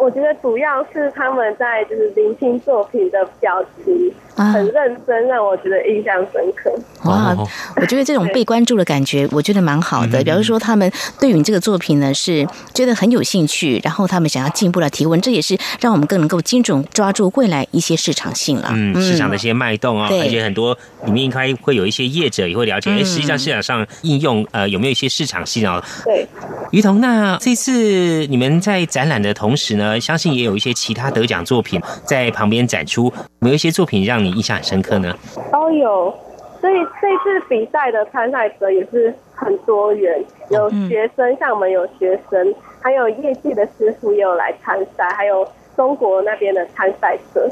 [0.00, 6.72] 我觉得主要是他们在就是聆听作品的表情很认真，让我觉得印象深刻。
[7.04, 7.36] 哇，
[7.76, 10.22] 我觉得这种被关注的感觉，我觉得蛮好的。
[10.22, 18.70] 比如说，他们对于你这个作品呢，是觉得很有兴趣，然后他们想要进一步来提问，这也是让我们更能够精准抓住未来一些市场性了。
[18.72, 25.84] 嗯，市场的一些脉动啊，而且很多里面应该会有一些业者也会了解，哎，实际上市场上应用呃有没有一些市场性啊？
[26.04, 26.26] 对，
[26.70, 29.98] 于彤，那这次你们在展览的同时呢？
[30.00, 35.14] 相信也有一些其他得奖作品在旁边展出，有没有一些作品让你印象很深刻呢？
[35.50, 36.14] 都有，
[36.60, 47.48] 所以这次比赛的参赛者也是很多元，有学生，像我们有学生，还有业界的师傅也有来参赛，还有中国那边的参赛者。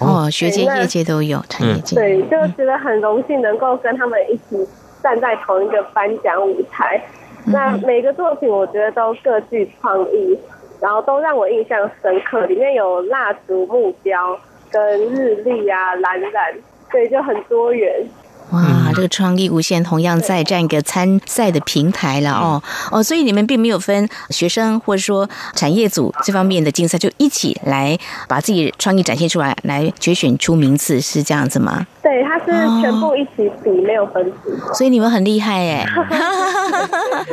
[0.00, 4.68] 哦，学界、业界都有，产业界对，就觉得很荣幸能够跟他们一起
[5.02, 7.02] 站在同一个颁奖舞台。
[7.46, 10.38] 那每个作品我觉得都各具创意，
[10.80, 12.46] 然后都让我印象深刻。
[12.46, 14.38] 里面有蜡烛、木雕
[14.70, 16.54] 跟日历啊、蓝染，
[16.90, 18.06] 对，就很多元。
[18.50, 31.86] 哇，这个创意无限，同样在这样一个参赛的平台了哦哦，所以你们并没有分学生或者说产业组这方面的竞赛，就一起来把自己创意展现出来，来决选出名次，是这样子吗？
[32.02, 32.46] 对，它是
[32.80, 35.86] 全部一起比，没有分组，所以你们很厉害哎。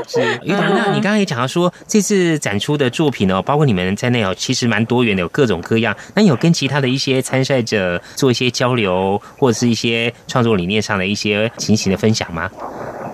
[0.07, 5.95] 是 于彤，那你刚刚也讲到说，这次展出的作品哦，包括你们在内哦，其实蛮多元的，有各种各样。
[6.15, 12.49] 那有跟其他的一些参赛者做一些交流，或者是一些创作理念上的一些情形的分享吗？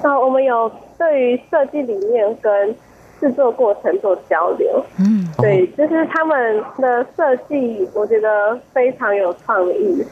[0.03, 2.75] 那我们有对于设计理念跟
[3.19, 4.83] 制作过程做交流。
[4.97, 10.03] 嗯，对，就是他们的设计，我觉得非常有创意。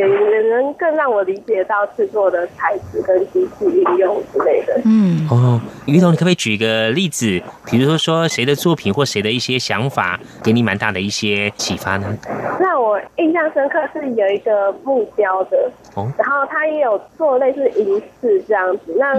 [0.00, 4.80] 也能更让我理解到制作的材质跟机器应用之类的。
[4.84, 12.16] 嗯，哦，于彤，你可不可以举个例子，比如说说谁的作品或谁的一些想法，给你蛮大的一些启发呢？
[12.60, 18.94] 让我印象深刻是有一个木雕的，哦，然后他也有做类似银饰这样子。
[18.98, 19.14] 那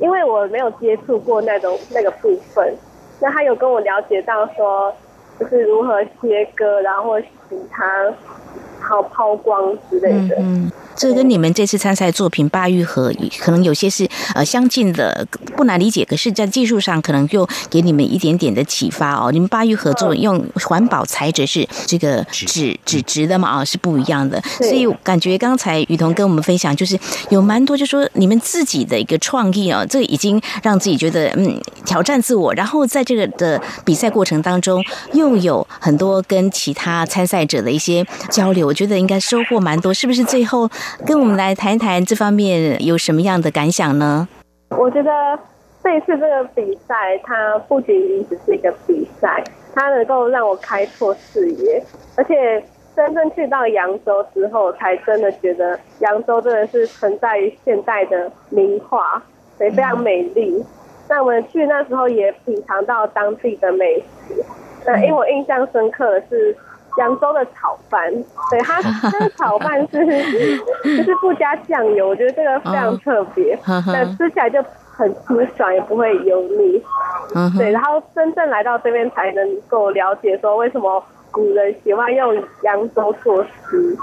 [0.00, 2.74] 因为我没有接触过那种那个部分，
[3.20, 4.92] 那他有跟我了解到说，
[5.38, 7.26] 就是如何切割，然后洗
[7.70, 7.84] 它。
[8.88, 10.36] 好抛光之类的。
[10.96, 15.26] 这跟你们这次参赛作品《八玉盒》可能有些是呃相近的，
[15.56, 16.04] 不难理解。
[16.04, 19.30] 可是，在技术上可能又给你们一点点的启发哦。
[19.30, 23.48] 你们八玉盒作用环保材质是这个纸纸质的嘛？
[23.48, 23.76] 啊，是。
[23.76, 24.40] 不一样的。
[24.58, 26.98] 所以感觉刚才雨桐跟我们分享，就是。
[27.28, 32.54] 有蛮多，就说你们自己的一个创意哦，这已经让自己觉得嗯挑战自我。
[32.54, 34.82] 然后在这个的比赛过程当中，
[35.12, 39.92] 又有很多跟其他参赛者的一些交流，我觉得应该收获蛮多。
[39.92, 40.06] 是。
[40.06, 40.24] 不是。
[40.24, 40.68] 最后？
[41.06, 44.28] 跟我们来谈一谈这方面有什么样的感想呢？
[44.70, 45.10] 我觉得
[45.82, 49.42] 这一次这个比赛，它不仅仅只是一个比赛，
[49.74, 51.82] 它能够让我开拓视野，
[52.16, 52.62] 而且
[52.94, 59.22] 真正去到扬州之后，才真的觉得扬州真的是存在于现代的名画，
[59.60, 60.64] 也非常美丽。
[61.08, 64.44] 那我们去那时候也品尝到当地的美食，
[64.86, 66.56] 那因为我印象深刻的是。
[66.98, 68.10] 扬州 的炒饭，
[68.50, 68.80] 对它，
[69.10, 76.82] 这个炒饭是就是不加酱油，我觉得这个非常特别，那吃起来就很清爽，也不会油腻。
[77.58, 83.96] 对，然后真正来到这边才能够了解说为什么古人喜欢用扬州作诗。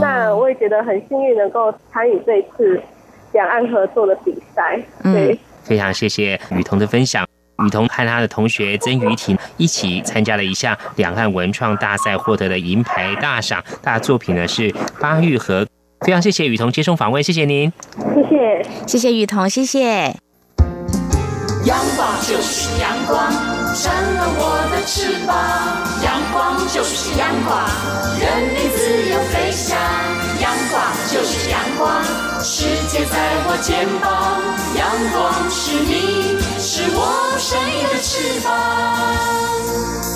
[0.00, 2.80] 那我也觉得很幸运能够参与这次
[3.32, 4.80] 两岸合作的比赛。
[5.02, 7.26] 对，非常谢谢雨桐的分享。
[7.64, 13.62] 雨桐和他的同学曾雨婷一起参加了一项两岸文创大赛，获得了银牌大赏。
[13.82, 15.66] 他的作品呢是八玉盒。
[16.04, 17.72] 非常谢谢雨桐接受访问，谢谢您，
[18.14, 20.14] 谢谢，谢谢雨桐，谢谢。
[21.64, 23.32] 阳光就是阳光，
[23.74, 25.34] 成了我的翅膀。
[26.04, 27.66] 阳光就是阳光，
[28.20, 29.76] 任你自由飞翔。
[30.38, 30.78] 阳光
[31.10, 32.04] 就是阳光，
[32.44, 33.16] 世界在
[33.48, 34.38] 我肩膀。
[34.76, 36.35] 阳光是你，是
[36.94, 40.15] 我生命的翅膀。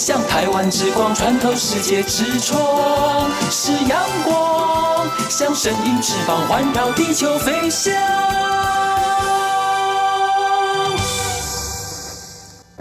[0.00, 8.49] 像台湾之光穿透世界之窗，是阳光像神鹰翅膀环绕地球飞翔。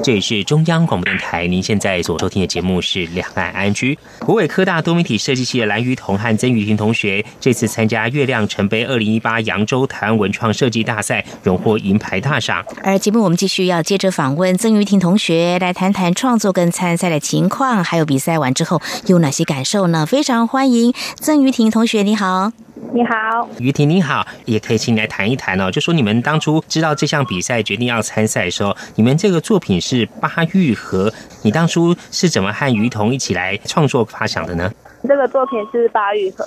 [0.02, 3.98] 这里是中央广播电台，您现在所收听的节目是《两岸安居》。
[4.26, 12.64] 国伟科大多媒体设计系的蓝瑜彤和曾雨婷同学，这次参加月亮城杯二零一八扬州台湾文创设计大赛，荣获银牌大赏。
[12.82, 20.06] 而节目我们继续要接着访问曾雨婷同学，来谈谈创作跟参赛的情况，还有比赛完之后有哪些感受呢？
[20.06, 22.54] 非常欢迎曾雨婷同学，你好。
[22.92, 25.70] 你好，于婷你好，也可以请你来谈一谈哦。
[25.70, 31.10] 就说你们当初知道这项比赛决定要参赛的时候，你们这个作品是《八玉盒》，
[31.44, 34.72] 你当初是怎么和于彤一起来创作发想的呢？
[35.08, 36.44] 这个作品是《八玉盒》，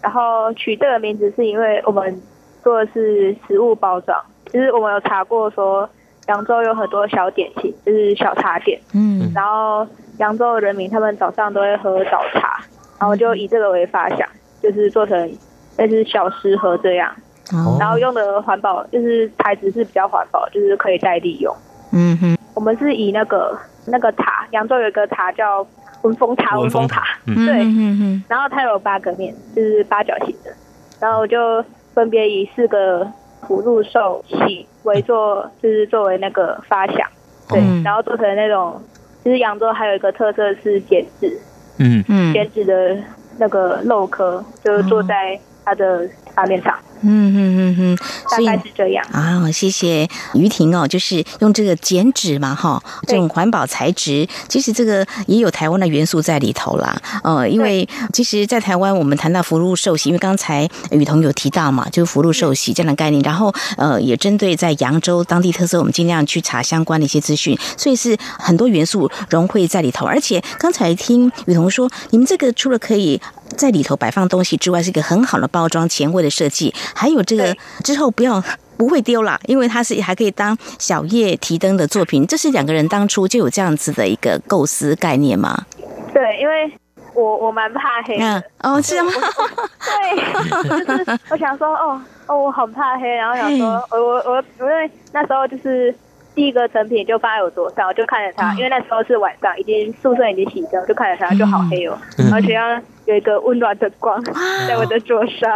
[0.00, 2.20] 然后取这个名字是因为我们
[2.62, 4.18] 做的是食物包装，
[4.52, 5.88] 就是我们有查过说
[6.28, 9.86] 扬州有很多小点心，就是小茶点，嗯，然后
[10.18, 12.64] 扬州的人民他们早上都会喝早茶，
[12.98, 14.26] 然后就以这个为发想，
[14.62, 15.30] 就是做成。
[15.76, 17.12] 那是小食盒这样，
[17.78, 21.54] 然后用的环保就是材质是比较环保，就是可以再利用。
[21.92, 25.66] 嗯哼，我们是以那个那个塔，扬州有一个塔叫
[26.02, 30.50] 文峰塔，文峰塔，对，然后它有八个面，就是八角形的，
[31.00, 31.64] 然后就
[31.94, 33.06] 分别以四个
[33.46, 36.96] 福禄寿喜为做，就是作为那个发想，
[37.48, 38.80] 对，然后做成那种，
[39.22, 41.38] 其实扬州还有一个特色是剪纸，
[41.78, 42.04] 嗯。
[42.08, 42.96] 嗯，剪纸的
[43.38, 45.38] 那个肉壳就是坐在。
[45.64, 46.78] 它的发面厂。
[47.04, 47.98] 嗯嗯嗯嗯，
[48.30, 49.50] 大概是这样啊。
[49.50, 56.96] 谢谢于婷哦，就是用这个剪纸嘛，哈，这种环保材质，其实这个也有台湾的元素在里头啦。
[57.24, 70.06] 呃，因为其实，在台湾我们谈到福禄寿喜，因为刚才雨桐有提到嘛，就是福禄寿喜这样的概念，然后呃，也针对在扬州当地特色，我们尽量去查相关的一些资讯，所以是很多元素融汇在里头。
[70.06, 73.20] 而且刚才听雨桐说，你们这个除了可以
[73.56, 76.74] 在里头摆放东西之外，是一个很好的包装、前卫的设计。
[76.94, 78.42] 还有这个之后不要
[78.76, 82.26] 不会丢了，因为它是还可以当小夜提灯的作品。
[82.26, 85.64] 这是两个人当初就有这样子的一个构思概念吗？
[86.12, 86.72] 对，因为
[87.14, 89.12] 我我蛮怕黑的哦，是吗？
[89.80, 95.94] 对，就是我想说，哦哦，我很怕黑，然后想说，我我我因为那时候就是
[96.34, 101.96] 第一个成品就放在我桌上，我就看着它，因为那时候是晚上，已经宿舍已经熄灯，就看着它就好黑哦，
[102.32, 102.80] 而且要。
[103.06, 104.22] 有一个温暖的光
[104.66, 105.50] 在我的桌上。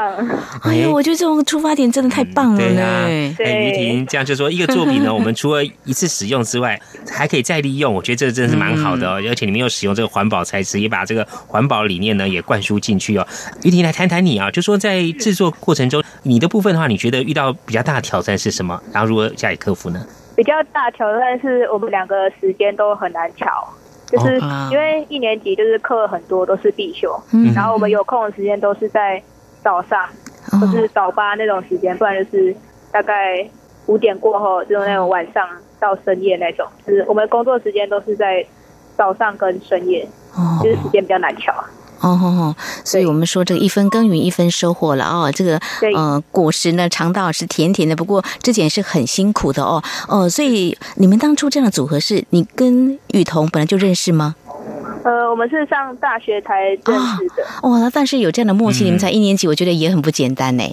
[0.62, 3.34] 哎呦，我觉得这种出发点真的太棒了呢！
[3.36, 7.92] 对，于婷这样就说，一个作品呢， 我们除了一次使用之外，还可以再利用。
[7.92, 13.26] 我觉得这真的是蛮好的哦，而且你们又使用这个环保材质，也把这个环保理念呢也灌输进去哦。
[13.62, 18.82] 于婷来谈谈你啊，就说在制作过程中，你的部分的话，你觉得遇到比较大的挑战是什么？
[18.92, 20.04] 然后如何加以克服呢？
[20.34, 23.48] 比较大挑战是我们两个时间都很难调。
[24.06, 24.40] 就是
[24.70, 27.20] 因为一年级就是课很多都是必修，
[27.54, 29.20] 然后我们有空的时间都是在
[29.62, 30.08] 早上，
[30.72, 32.54] 就是早八那种时间，不然就是
[32.92, 33.48] 大概
[33.86, 35.48] 五点过后，就是那种晚上
[35.80, 36.66] 到深夜那种。
[36.86, 38.46] 就是我们工作时间都是在
[38.96, 40.08] 早上跟深夜，
[40.62, 41.52] 就是时间比较难调。
[42.06, 42.54] 哦吼吼，
[42.84, 45.60] 所以我们说这个一分耕耘一分收获了哦，这个
[45.94, 54.36] 呃果实呢尝到是甜甜的，不过之前是很辛苦的哦哦，所以你们当初这样的组合是你跟雨桐本来就认识吗？
[55.06, 57.68] 呃，我们是上大学才认识的。
[57.68, 60.64] 哇，但是有这样的默契，你们才一年级，我觉得也很不简单呢。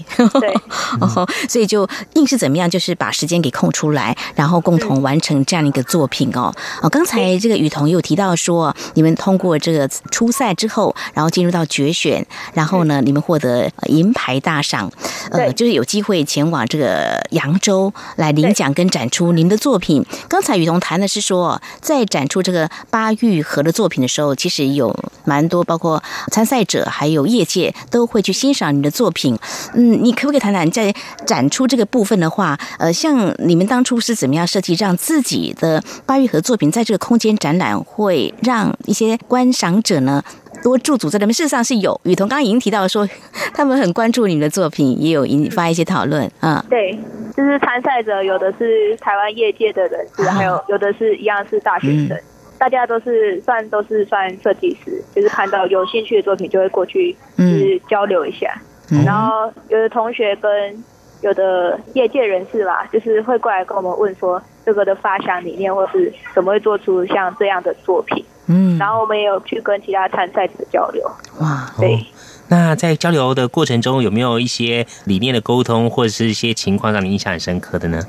[0.41, 0.51] 对，
[1.47, 6.51] 所以就硬是怎么样，就是把时间给空出来，然后共同完成这样一个作品哦。
[6.81, 12.25] 哦，刚才这个雨桐有提到说，你们通过这个初赛之后，然后进入到决选，
[12.55, 14.91] 然后呢，你们获得银牌大赏，
[15.29, 20.03] 呃，就是有机会前往这个扬州来领奖跟展出您的作品。
[20.27, 24.22] 刚才雨桐谈的是说，在展出这个八玉和的作品的时候。
[24.35, 24.95] 其实有
[25.25, 29.35] 蛮多，包括参赛者还有业界都会去欣赏你的作品。
[29.73, 30.93] 嗯，你可不可以谈谈在
[31.25, 40.23] 展出这个部分的话，呃，像你们当初是怎么样设计，让自己的八玉盒作品在这个空间展览，会让一些观赏者呢
[40.61, 41.33] 多驻足在那边？
[41.33, 43.07] 事实上是有，雨桐刚刚已经提到说，
[43.53, 46.63] 他们很关注你们的作品，也有引发一些讨论啊。
[46.69, 46.93] 对，
[47.35, 52.17] 就是参赛者有的是台湾业界的人士，还有有的是一样是大学生。
[52.57, 58.53] 大家都是算都是算设计师，就是看到有兴趣的作品就会过去，就是交流一下。
[59.05, 60.83] 然后有的同学跟
[61.21, 68.23] 有的业界人士吧，就是会过来跟我们问说这个的发想理念，或是怎么会做出像这样的作品。
[68.47, 71.01] 嗯，然后我们也有去跟其他参赛者交流。
[71.39, 72.05] 哇，对。
[72.49, 77.99] 那在交流的过程中，有没有一些理念的沟通，或者是一些情况让你印象很深刻的呢？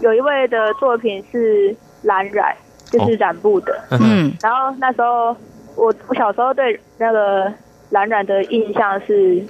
[0.00, 2.54] 有一位的作品是蓝染。
[2.90, 5.36] 就是染布的，嗯，然后那时候
[5.74, 7.52] 我我小时候对那个
[7.90, 9.44] 蓝染的印象是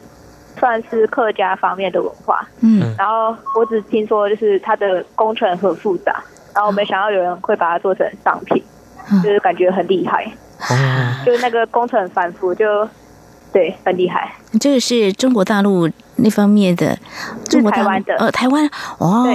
[0.59, 6.23] 算是客家方面的文化，嗯，然后我只听说就是它的工程很复杂，
[6.55, 8.63] 然后没想到有人会把它做成商品，
[9.23, 10.25] 就是感觉很厉害。
[10.71, 10.75] 哦，
[11.27, 12.89] 就是那个工程很繁复，就
[13.53, 14.33] 对，很厉害。
[14.59, 15.91] 这个是中国大陆。
[16.17, 16.97] 那方面的，
[17.49, 19.27] 中国台湾的，呃，台湾哦，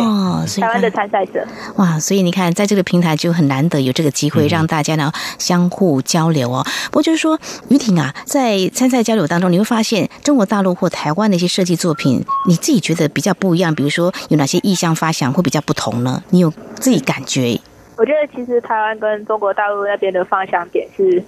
[0.60, 6.66] 台湾的参赛者，哇，所以你看，在这个平台就很难得有这个机会让大家呢相互交流哦。
[6.86, 16.24] 不过就是说，于婷啊，在参赛交流当中，你会发现中国大陆或台湾的一些设计作品，你自己觉得比较不一样，比如说有哪些意向发想会比较不同呢？
[16.30, 17.60] 你有自己感觉？
[17.98, 21.24] 我觉得其实台湾跟中国大陆那边的方向点是，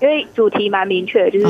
[0.00, 1.46] 因为主题蛮明确，就是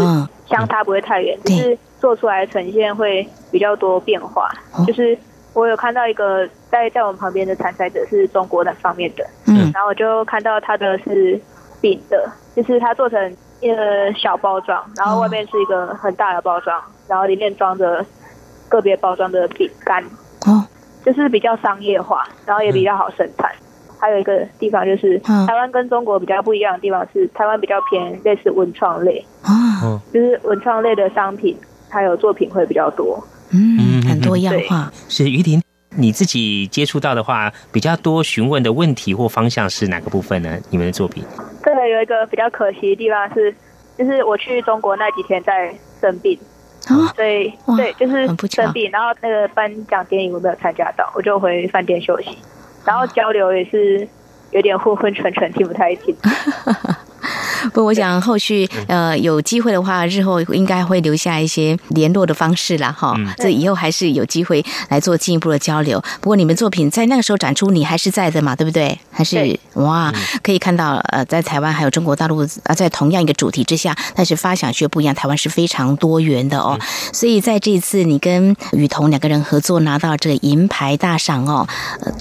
[0.48, 1.78] 相差不会太远，就是。
[2.01, 4.51] 做出来呈现会比较多变化，
[4.86, 5.16] 就是
[5.55, 11.40] 我有看到一个在在我们旁边的参赛者是中国那方面的，嗯，然后我就看到他的是
[11.80, 16.78] 饼的，就是他做成一个小包装，然后外面是一个很大的包装，
[17.09, 18.05] 然后里面装着
[18.68, 20.05] 个别包装的饼干，
[20.47, 20.66] 哦，
[21.05, 23.51] 就是比较商业化，然后也比较好生产。
[23.99, 31.59] 还有一个地方就是台湾跟中国比较不一样的地方是，台湾比较偏类似文创类，啊，就是文创类的商品。
[31.89, 34.93] 还有作品会比较多，嗯，很多样化。
[35.09, 35.62] 是于婷，
[35.97, 40.59] 你自己接触到的话，比较多询问的问题或方向是哪个部分呢？
[40.70, 41.24] 你们的作品？
[41.64, 43.55] 这个有一个比较可惜的地方是，
[43.97, 46.39] 就是我去中国那几天在生病，
[46.91, 52.37] 哦，对对，就是生病，然后那个颁奖典礼我没有参加到，我就回饭店休息，
[52.84, 54.07] 然后交流也是
[54.51, 56.14] 有点昏昏沉沉，听不太清。
[57.72, 63.16] 不，我想后续呃有机会的话，日后应该会留下一些联络的方式啦哈。
[63.38, 66.00] 这以后还是有机会来做进一步的交流。
[66.20, 68.98] 不过你们作品在那个时候展出，你还是在的嘛，对不对？
[69.10, 70.12] 还是哇，
[70.42, 75.14] 可以看到呃，在台湾还有中国大陆啊，在同样一个主题之下，但是发想却不一样。
[75.14, 76.78] 台湾是非常多元的哦，
[77.12, 81.66] 所以在这一次你跟雨桐两个人合作拿到这个银牌大赏哦，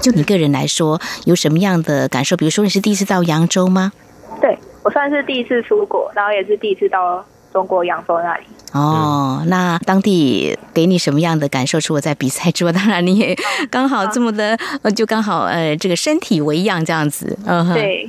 [0.01, 2.37] 就你个人来说有什么样的感受？
[2.37, 3.91] 比如说你是第一次到扬州吗？
[4.39, 4.57] 对。
[4.85, 8.43] 我算是第一次出国，然后也是第一次到中国扬州那里。
[8.71, 11.79] 哦，那当地给你什么样的感受？
[11.81, 13.35] 除了在比赛之外， 当然你也
[13.71, 17.35] 刚好这么的，呃，就刚好呃，这个身体为恙这样子。
[17.47, 18.07] 嗯，对，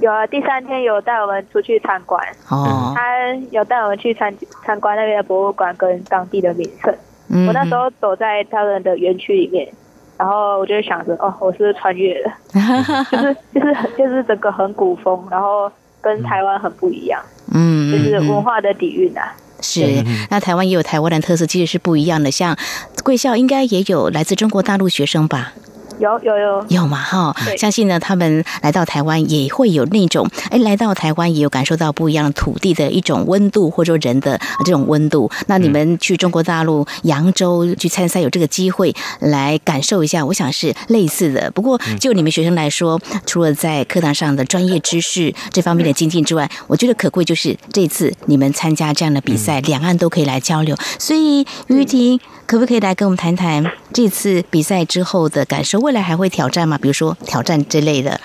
[0.00, 2.20] 有啊，第三天有带我们出去参观。
[2.48, 6.92] 哦，他有带我们去参参观那边的博物馆跟当地的名胜。
[7.28, 9.68] 嗯，我那时候走在他们的园区里面，
[10.16, 12.32] 然后我就想着，哦，我是穿越了，
[13.12, 15.70] 就是就是就是整个很古风，然后。
[16.08, 17.20] 跟台湾很不一样，
[17.52, 19.34] 嗯，就是文化的底蕴啊。
[19.60, 22.30] 是，那台湾也有台湾的特色，其实是不一样的。
[22.30, 22.56] 像
[23.04, 25.52] 贵校应该也有来自中国大陆学生吧。
[25.98, 27.34] 有有有有嘛哈！
[27.56, 35.30] 相信呢，他们来到台湾也会有那种哎，来到台湾也有感受到不一样的土地的一种温度，或者说人的这种温度。
[35.46, 41.50] 那你们去中国大陆扬州去参赛，有这个机会来感受一下，我想是类似的。
[41.50, 50.76] 不过就你们学生来说，除了在课堂上的专业知识这方面的精进之外，我觉得可贵就是这次你们参加这样的比赛，两岸都可以来交流。
[50.98, 55.87] 所以于婷可不可以来跟我们谈谈这次比赛之后的感受？
[55.88, 56.78] 未来还会挑战吗？
[56.82, 58.20] 比如说挑战之类的，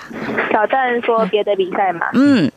[0.50, 2.06] 挑战说别的比赛嘛？
[2.12, 2.52] 嗯，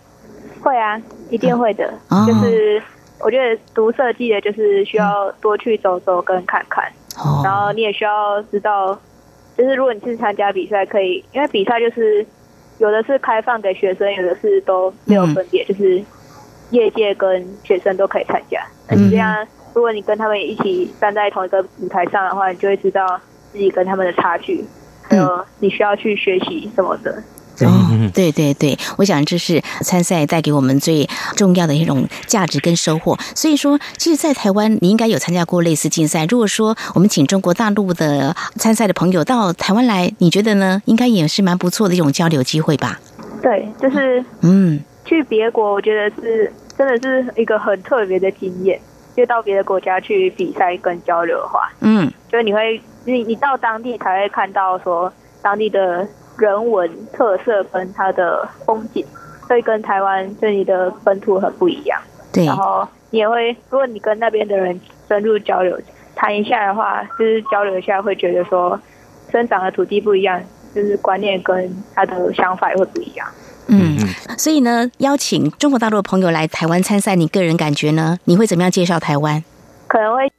[0.60, 1.94] 会啊，一定会的。
[2.28, 2.84] 就是
[3.22, 6.84] 我觉得读设计的，就是需要多去走走跟看看。
[7.16, 7.42] 哦。
[7.42, 9.00] 然后你也需要知道，
[9.58, 12.26] 就是如果你去参加比赛，可以，因为比赛就是
[12.78, 16.04] 有的是开放给学生，有的是都没有分别，就是
[16.72, 18.62] 业界跟学生都可以参加。
[18.90, 19.10] 嗯。
[19.10, 23.18] 这样，如果你跟他们一起站在同一个舞台上的话，你就会知道
[23.54, 24.66] 自己跟他们的差距。
[25.10, 27.24] 呃，你需要去学习什么的？
[27.62, 33.18] 哦，对对对，我想这是参赛带给我们最重要的一种价值跟收获。
[33.34, 36.28] 所以说，其实，在台湾，你应该有参加过类似竞赛。
[36.30, 40.80] 如果说我们请中国大陆的参赛的朋友到台湾来，你觉得呢？
[40.86, 43.00] 应该也是蛮不错的一种交流机会吧？
[43.42, 48.80] 对，就是嗯，去别国，我觉得是真的是一个很特别的经验。
[49.16, 52.80] 就到别的国家去比赛跟交流的话，嗯，就是你会。
[53.08, 56.06] 你你到当地才会看到说当地的
[56.38, 59.06] 人文特色跟它的风景，
[59.48, 61.98] 会跟台湾这里的本土很不一样。
[62.34, 64.78] 对，然后你也会，如果你跟那边的人
[65.08, 65.80] 深入交流
[66.16, 68.78] 谈一下的话，就是交流一下，会觉得说
[69.32, 70.42] 生长的土地不一样，
[70.76, 73.26] 就是观念跟他的想法也会不一样。
[73.68, 73.98] 嗯，
[74.38, 78.18] 所以呢，邀请中国大陆的朋友来台湾参赛，你个人感觉呢？
[78.26, 79.42] 你会怎么样介绍台湾？
[79.88, 80.30] 可能会。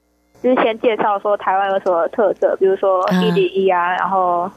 [0.43, 4.51] 就是先介绍说台湾有什么特色，比如说一零一啊，然后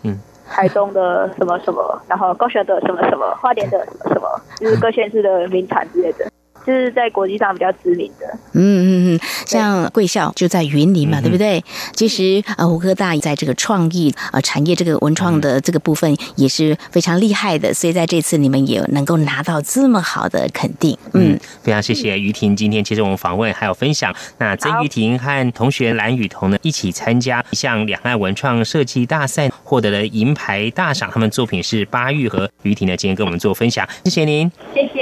[0.50, 4.28] 台中的什么什么，然后高雄的什么什么，花莲的什么什么，
[4.58, 6.31] 就是各县市的名产之类的。
[6.66, 8.26] 就是在国际上比较知名的。
[8.54, 11.64] 嗯嗯嗯，像贵校就在云林嘛，对不对？
[11.94, 20.98] 其实呃，胡科大在这个创意呃产业这个文创的这个部分也是非常厉害的，所以在这次你们也能够拿到这么好的肯定。
[21.14, 24.14] 嗯，非常谢谢于婷今天接受我们访问还有分享。
[24.38, 31.10] 那曾于婷和同学蓝雨桐呢一起参加一项两岸文创设计大赛，获得了银牌大赏。
[31.12, 35.02] 他们作品是巴玉和于婷呢，今天跟我们做分享，谢谢您，谢谢，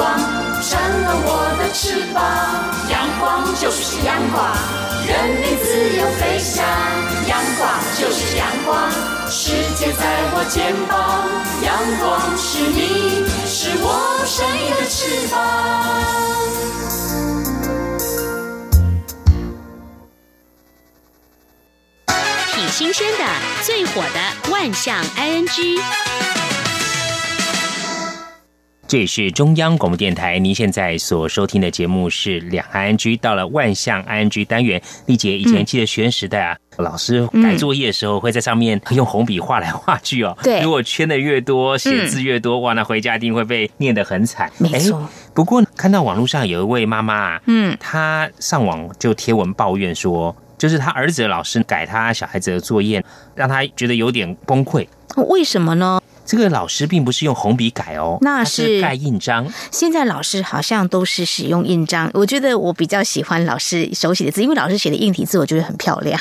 [0.00, 0.16] 光，
[0.62, 1.28] 成了我
[1.60, 2.24] 的翅膀。
[2.88, 4.40] 阳光就是阳光，
[5.06, 6.64] 任你自由飞翔。
[7.28, 7.68] 阳光
[8.00, 8.90] 就是阳光，
[9.28, 11.28] 世界在我肩膀。
[11.60, 11.68] 阳
[12.00, 15.36] 光是你，是我生命的翅膀。
[22.54, 23.24] 挺新鲜的，
[23.62, 25.78] 最火的万象 ING。
[28.90, 34.82] 这里是中央广播电台，您现在所收听的节目是两岸 ING，到了万象 ING 单元。
[35.06, 40.36] 丽姐以前记得学生时代啊，老师改作业的时候会在上面用红笔画来画去哦。
[40.42, 44.50] 对，如果圈的越多，写字越多，哇，那回家一定会被念得很惨。
[44.58, 45.08] 没错。
[45.32, 53.04] 不过看到网络上有一位妈妈，嗯，她上网就贴文抱怨说，就是她儿子的老师改她小孩子的作业，
[53.36, 54.84] 让她觉得有点崩溃。
[55.28, 56.00] 为什么呢？
[56.30, 59.52] 这个老师并不是用红笔改哦，那是盖印章。
[59.72, 62.08] 现在老师好像都是使用印章。
[62.14, 66.16] 我觉得我比较喜欢老师手写的字，因为老师写的硬体字我觉得很漂亮。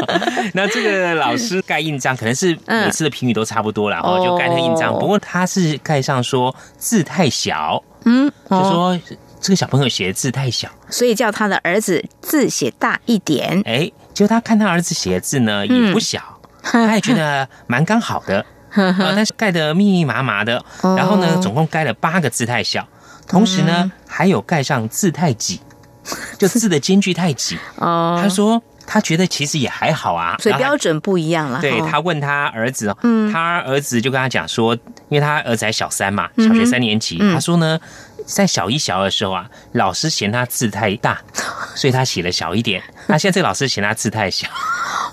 [0.52, 4.92] 那这个老师盖印章，可能是每次的评语都差不多了，然后就盖那个印章。
[4.98, 9.00] 不过他是盖上说字太小，嗯，就说
[9.40, 13.62] 这个小朋友写的字太小，所以叫他的儿子字写大一点。
[13.64, 16.20] 哎，结果他看他儿子写的字呢也不小，
[16.62, 18.44] 他也觉得蛮刚好的。
[18.74, 22.86] 啊，但是盖得密密麻麻的，然后呢，总共盖了八个字太小，
[23.28, 25.60] 同时呢，还有盖上字太挤，
[26.38, 27.58] 就字的间距太挤。
[27.76, 31.60] 哦，他说他觉得其实也还好啊，所以标准不一样了。
[31.60, 34.74] 对他问他儿子，嗯，他儿子就跟他讲说，
[35.08, 37.78] 因为他儿子还小三嘛，小学三年级，他说呢，
[38.26, 41.20] 在小一、小二的时候啊，老师嫌他字太大，
[41.74, 42.82] 所以他写了小一点。
[43.06, 44.48] 那 现在这个老师嫌他字太小。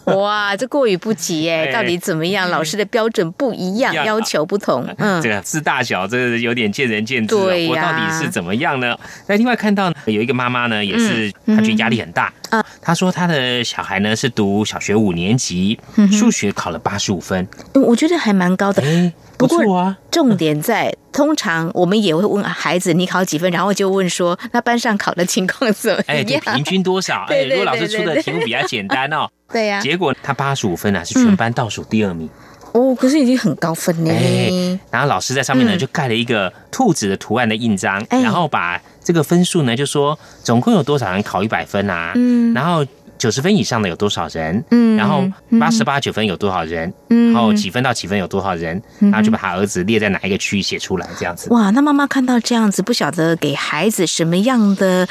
[0.06, 1.72] 哇，这过于不及哎！
[1.72, 2.50] 到底怎么样？
[2.50, 4.86] 老师的标准不一样，要求不同。
[5.00, 7.34] 嗯，这个字大小，这个有点见仁见智。
[7.36, 9.00] 对我到底是怎么样呢？
[9.28, 12.34] 那另外看到有一个妈妈呢，也是她觉得压力很大。
[12.54, 15.80] 啊，他说他的小孩呢是读小学五年级，
[16.12, 17.48] 数学考了八十五分。
[17.74, 18.84] 嗯我觉得还蛮高的。
[19.38, 26.18] 不错啊，重点在通常我们也会问孩子你考几分，然后就问说那班上考的情况怎么样？
[26.18, 27.26] 哎，平均多少？
[27.30, 32.30] 哎，如果老师出的题目比较简单哦， 对呀，结果他八十五分啊，是全班倒数第二名。
[32.74, 34.80] 哦，可是已经很高分呢。
[34.90, 42.14] 然后老师在上面呢就盖了一个兔子的图案的印章，然后把这个分数呢就说总共有多少人考一百分啊？
[42.16, 42.86] 嗯，然后。
[43.16, 44.62] 九十分以上的有多少人？
[44.72, 45.24] 嗯，然后
[45.58, 46.92] 八十八九分有多少人？
[47.10, 48.82] 嗯，然后几分到几分有多少人？
[49.00, 51.48] 然后就把他儿子列在哪一个区域写出来，这样子。
[51.50, 55.08] 哇，那妈妈看到这样子，不晓得给孩子什么样的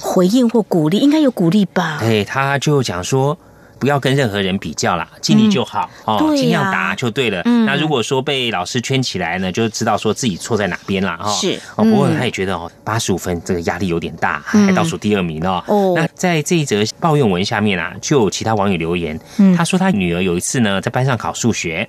[0.00, 0.98] 回应或鼓励？
[0.98, 1.98] 应该有鼓励吧？
[2.00, 3.38] 对，他就讲说。
[3.82, 7.42] 不要跟任何人比较啦，尽力就好哦，尽量答就对了。
[7.66, 11.28] 那如果说被老师圈起来呢，就知道说自己错在哪边了哈。
[11.32, 11.58] 是。
[11.74, 15.60] 哦，不过他也觉得哦，八十五分这个压力有点大，还倒数第二名哦。
[15.66, 19.18] 哦，那在这一则抱怨文下面啊，就有其他网友留言，
[19.56, 21.88] 他说他女儿有一次呢在班上考数学，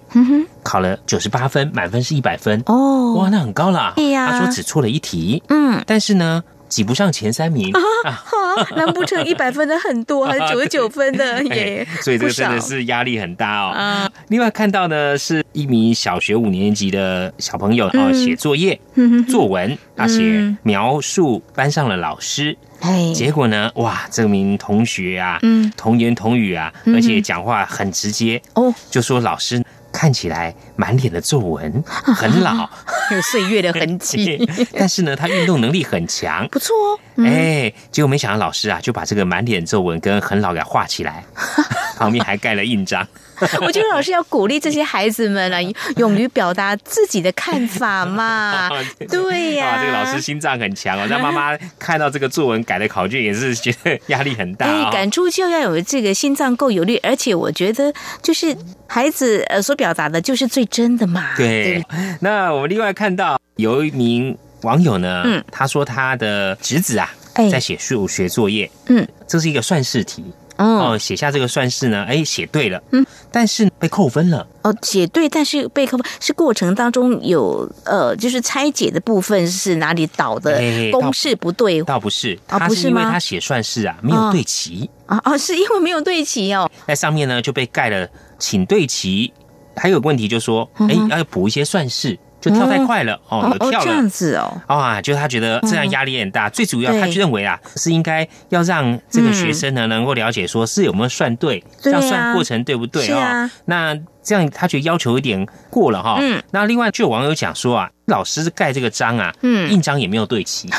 [0.64, 2.60] 考了九十八分，满分是一百分。
[2.66, 3.94] 哦，哇，那很高了。
[3.96, 6.44] 对呀，他说只错了一题，嗯，但是呢
[6.74, 7.82] 挤不上前三名啊。
[8.76, 11.86] 难不成一百分的很多， 还是九十九分的也？
[12.02, 14.10] 所以这个真的是压力很大哦。
[14.30, 18.80] 另外看到呢，是一名小学五年级的小朋友啊，写作业，
[19.28, 22.58] 作文，他写描述班上的老师。
[23.14, 29.64] 结果呢，哇，这名同学啊，嗯童言童语啊，而且讲话很直接哦，就说老师。
[30.04, 32.70] 看起来满脸的皱纹， 很老，
[33.16, 34.46] 有岁月的痕迹。
[34.78, 37.00] 但是呢，他运动能力很强，不错哦。
[37.24, 41.24] 哎，结果没想到老师啊，就把这个满脸皱纹跟很老给画起来，
[41.98, 43.06] 旁边还盖了印章。
[43.62, 45.60] 我觉得老师要鼓励这些孩子们啊，
[45.98, 48.70] 勇于表达自己的看法嘛。
[49.10, 51.06] 对呀，这个老师心脏很强哦。
[51.08, 54.68] 让妈妈看到这个作文改的考卷，也是觉得压力很大。
[54.68, 57.92] 哎，赶出就要有这个心脏够有力，而且我觉得
[58.22, 58.56] 就是
[58.88, 61.32] 孩子呃所表达的就是最真的嘛。
[61.36, 61.84] 对。
[62.22, 67.10] 那我们另外看到有一名网友呢，嗯，他说他的侄子啊
[67.52, 70.24] 在写数学作业，嗯，这是一个算式题。
[70.58, 72.04] 哦，写下这个算式呢？
[72.08, 74.48] 哎，写对了，嗯，但是被扣分了。
[74.62, 81.82] 哦，写对，但是被扣分是过程当中有呃，就是拆解的部分是哪里导的公式不对？
[81.84, 89.34] 倒不是，他是因为他写算式啊没有对齐啊哦，是因为没有对齐哦，在上面呢就被盖了，请对齐。
[89.76, 92.16] 还有问题就说，哎，要补一些算式。
[92.44, 96.50] 就跳太快了哦，有跳了这样子哦，啊，就他觉得这样压力很大。
[96.50, 103.50] 最主要，他认为啊，是应该要让这个学生呢能够了解，说是有没有算对，这样算过程对不对啊？
[103.66, 103.98] 那。
[104.26, 106.16] 这样他觉得要求有点过了哈。
[106.22, 106.42] 嗯。
[106.52, 110.70] 那另外就有网友讲说啊，老师盖这个章啊，嗯，印章也没有对齐。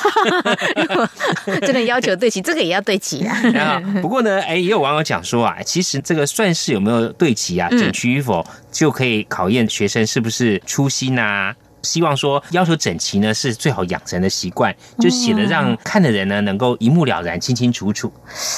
[1.62, 3.24] 真 的要求对齐，这个也要对齐
[3.56, 3.80] 啊。
[4.02, 11.54] 不过呢，哎，也有网友讲说啊，其实这个算式有没有对齐啊，整齐与否，就可以考验学生是不是粗心啊。
[11.84, 18.12] 希望说要求整齐呢，是最好养成的习惯，就写的让看的人呢能够一目了然、清清楚楚。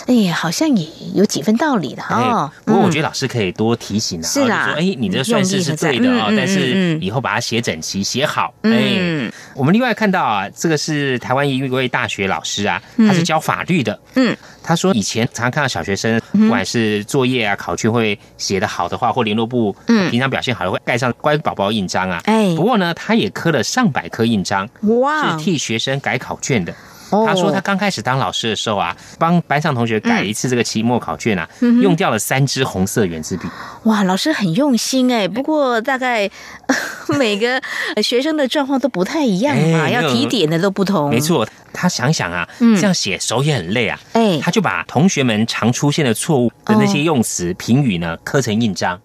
[0.06, 2.52] 哎呀，好像也有几分道理的哈。
[2.64, 8.54] 不过我觉得老师可以多提醒啊，是啦，说哎，你这算式是对的啊，但是以后把它写整齐、写好。
[8.62, 14.00] 哎，我们另外看到啊，这个是台湾一位大学老师啊，他是教法律的。
[14.14, 14.36] 嗯。
[14.66, 19.74] 他说：“以前常常看到小学生，不管是作业啊、考卷会写的好的话，或联络部
[20.10, 22.20] 平常表现好的，会盖上乖宝宝印章啊。
[22.24, 24.68] 哎，不过呢，他也刻了上百颗印章，
[25.00, 26.74] 哇，是替学生改考卷的。”
[27.10, 31.48] 他说他刚开始当老师的时候啊，帮班上同学改一次这个期末考卷啊，
[31.82, 33.48] 用掉了三支红色圆珠笔。
[33.84, 35.28] 哇，老师很用心哎。
[35.28, 36.28] 不过大概
[37.18, 37.62] 每个
[38.02, 41.08] 学生的状况都不太一样嘛，要提点的都不同。
[41.10, 43.98] 没错，他想想啊，这样写手也很累啊。
[44.12, 49.00] 哎，他就把同学们常出现的错误的那些用词评语呢 刻成印章。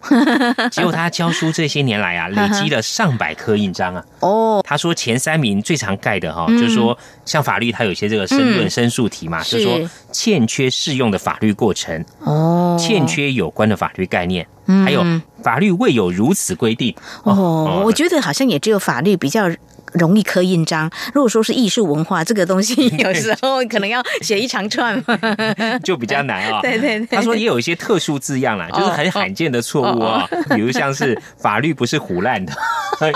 [0.71, 4.03] 结果他教书这些年来啊， 累积了上百颗印章啊。
[4.21, 7.90] 哦，他说前三名最常盖的哈，就是说像法律他有。
[7.91, 9.79] 有些这个申论申诉题嘛，就是说
[10.11, 14.47] 欠缺适用的法律过程，哦，欠缺有关的法律概念，
[14.85, 15.03] 还有
[15.43, 16.95] 法律未有如此规定。
[17.23, 19.49] 哦，我觉得好像也只有法律比较。
[19.93, 20.89] 容易刻印章。
[21.13, 25.01] 如果说是艺术文化这个东西， 有时候可能要写一长串，
[25.83, 26.61] 就比较难啊。
[26.63, 32.53] 对对对，他说也有一些特殊字样啦，就是很罕见的错误啊，比如像是法律不是胡乱的，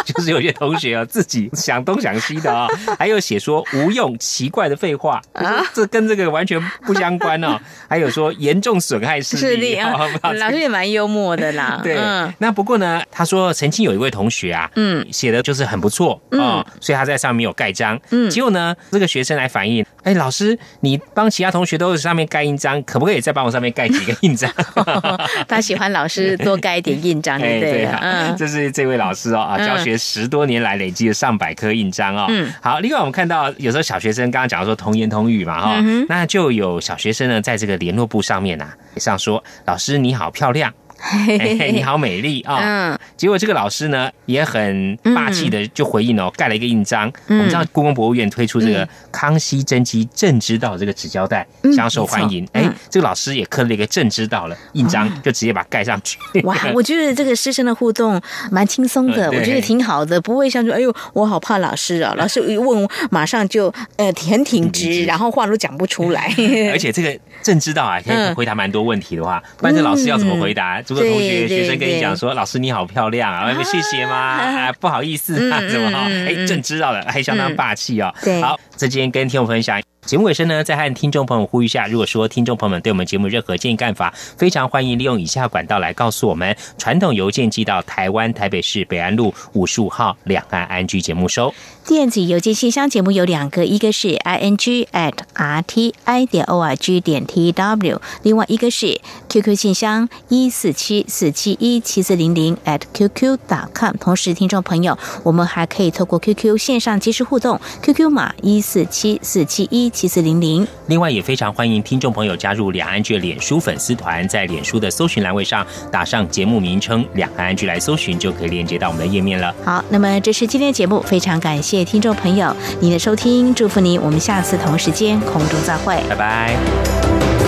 [0.05, 2.67] 就是有些同学啊自己想东想西的啊，
[2.97, 7.59] 还有写说无用奇怪的废话啊，这跟这个完全不相关哦。
[7.88, 9.93] 还有说严重损害视力啊，
[10.34, 11.80] 老师也蛮幽默的啦。
[11.84, 11.97] 对，
[12.39, 16.64] 那不过呢，他说曾经有一位同学啊，嗯，写的就是很不错啊。
[16.80, 24.51] 所以他在上面有盖章，嗯，结果呢，这个学生来反映，哎，老师，你帮其他同学都是上面盖印章，可不可以再帮我上面盖几个印章？
[25.47, 27.86] 他喜欢老师多盖一点印章， 对不对？
[28.01, 32.28] 嗯，这是这位老师哦，啊，教学十多年来累积了上百颗印章哦。
[32.30, 40.74] 嗯，好，另外我们看到有时候小学生刚刚讲说童言童语嘛，哈，那就有小学生呢在这个联络簿上面呐上说，老师你好漂亮。
[41.08, 42.58] 嘿嘿你好，美丽啊！
[42.60, 47.12] 嗯，结果这个老师呢也很霸气的就回应哦，盖了一个印章。
[47.28, 51.45] 我们知道故宫博物院推出这个康熙真迹正知道这个纸胶带，
[51.76, 52.47] 相受欢迎。
[52.53, 56.18] 哎，这个老师也刻了一个正知道了印章，就直接把它盖上去。
[56.41, 66.34] 哇，我觉得这个师生的互动蛮轻松的，我觉得挺好的，不会像说哎呦，我好怕老师啊，老师一问马上就呃挺挺直，然后话都讲不出来。
[66.72, 70.82] 而且这个正知道啊，可以回答蛮多问题的话，不然这老师要怎么回答？
[70.95, 74.71] 果同学学生跟你讲说：“老师你好漂亮啊，谢谢吗？
[74.79, 76.07] 不好意思啊，怎么哈？
[76.09, 78.13] 哎，正知道了，还相当霸气哦。
[78.41, 86.55] 好，这今天跟听众分享节目尾声呢，再和听众朋友呼吁一下：如果说听众朋友们对我们节目任何建议干法，非常欢迎利用以下管道来告诉我们。
[86.77, 91.53] 传统邮件寄到台湾台北市北安路五十五号两岸安居节目收。
[91.88, 99.55] 电子邮件信箱节目有两个，一个是 i n g at r t i 点 o r g 点 t w，另外一个是 QQ
[99.55, 103.95] 信箱一四七四七一七四零零 at qq dot com。
[103.99, 110.67] 同时，听众朋友，我们还可以透过 QQ 线上即时互动，QQ 码一四七四七一七四零零。
[110.88, 119.53] 另外，也非常欢迎听众朋友加入两岸剧脸书粉丝团，在脸书的搜寻栏位上打上节目名称“两岸剧”来搜寻，就可以链接到我们的页面了。
[119.63, 121.74] 好，那么这是今天的节目，非常感谢。
[121.76, 127.44] 谢听众朋友您的收听，祝福您，我们下次同时间空中再会，拜拜。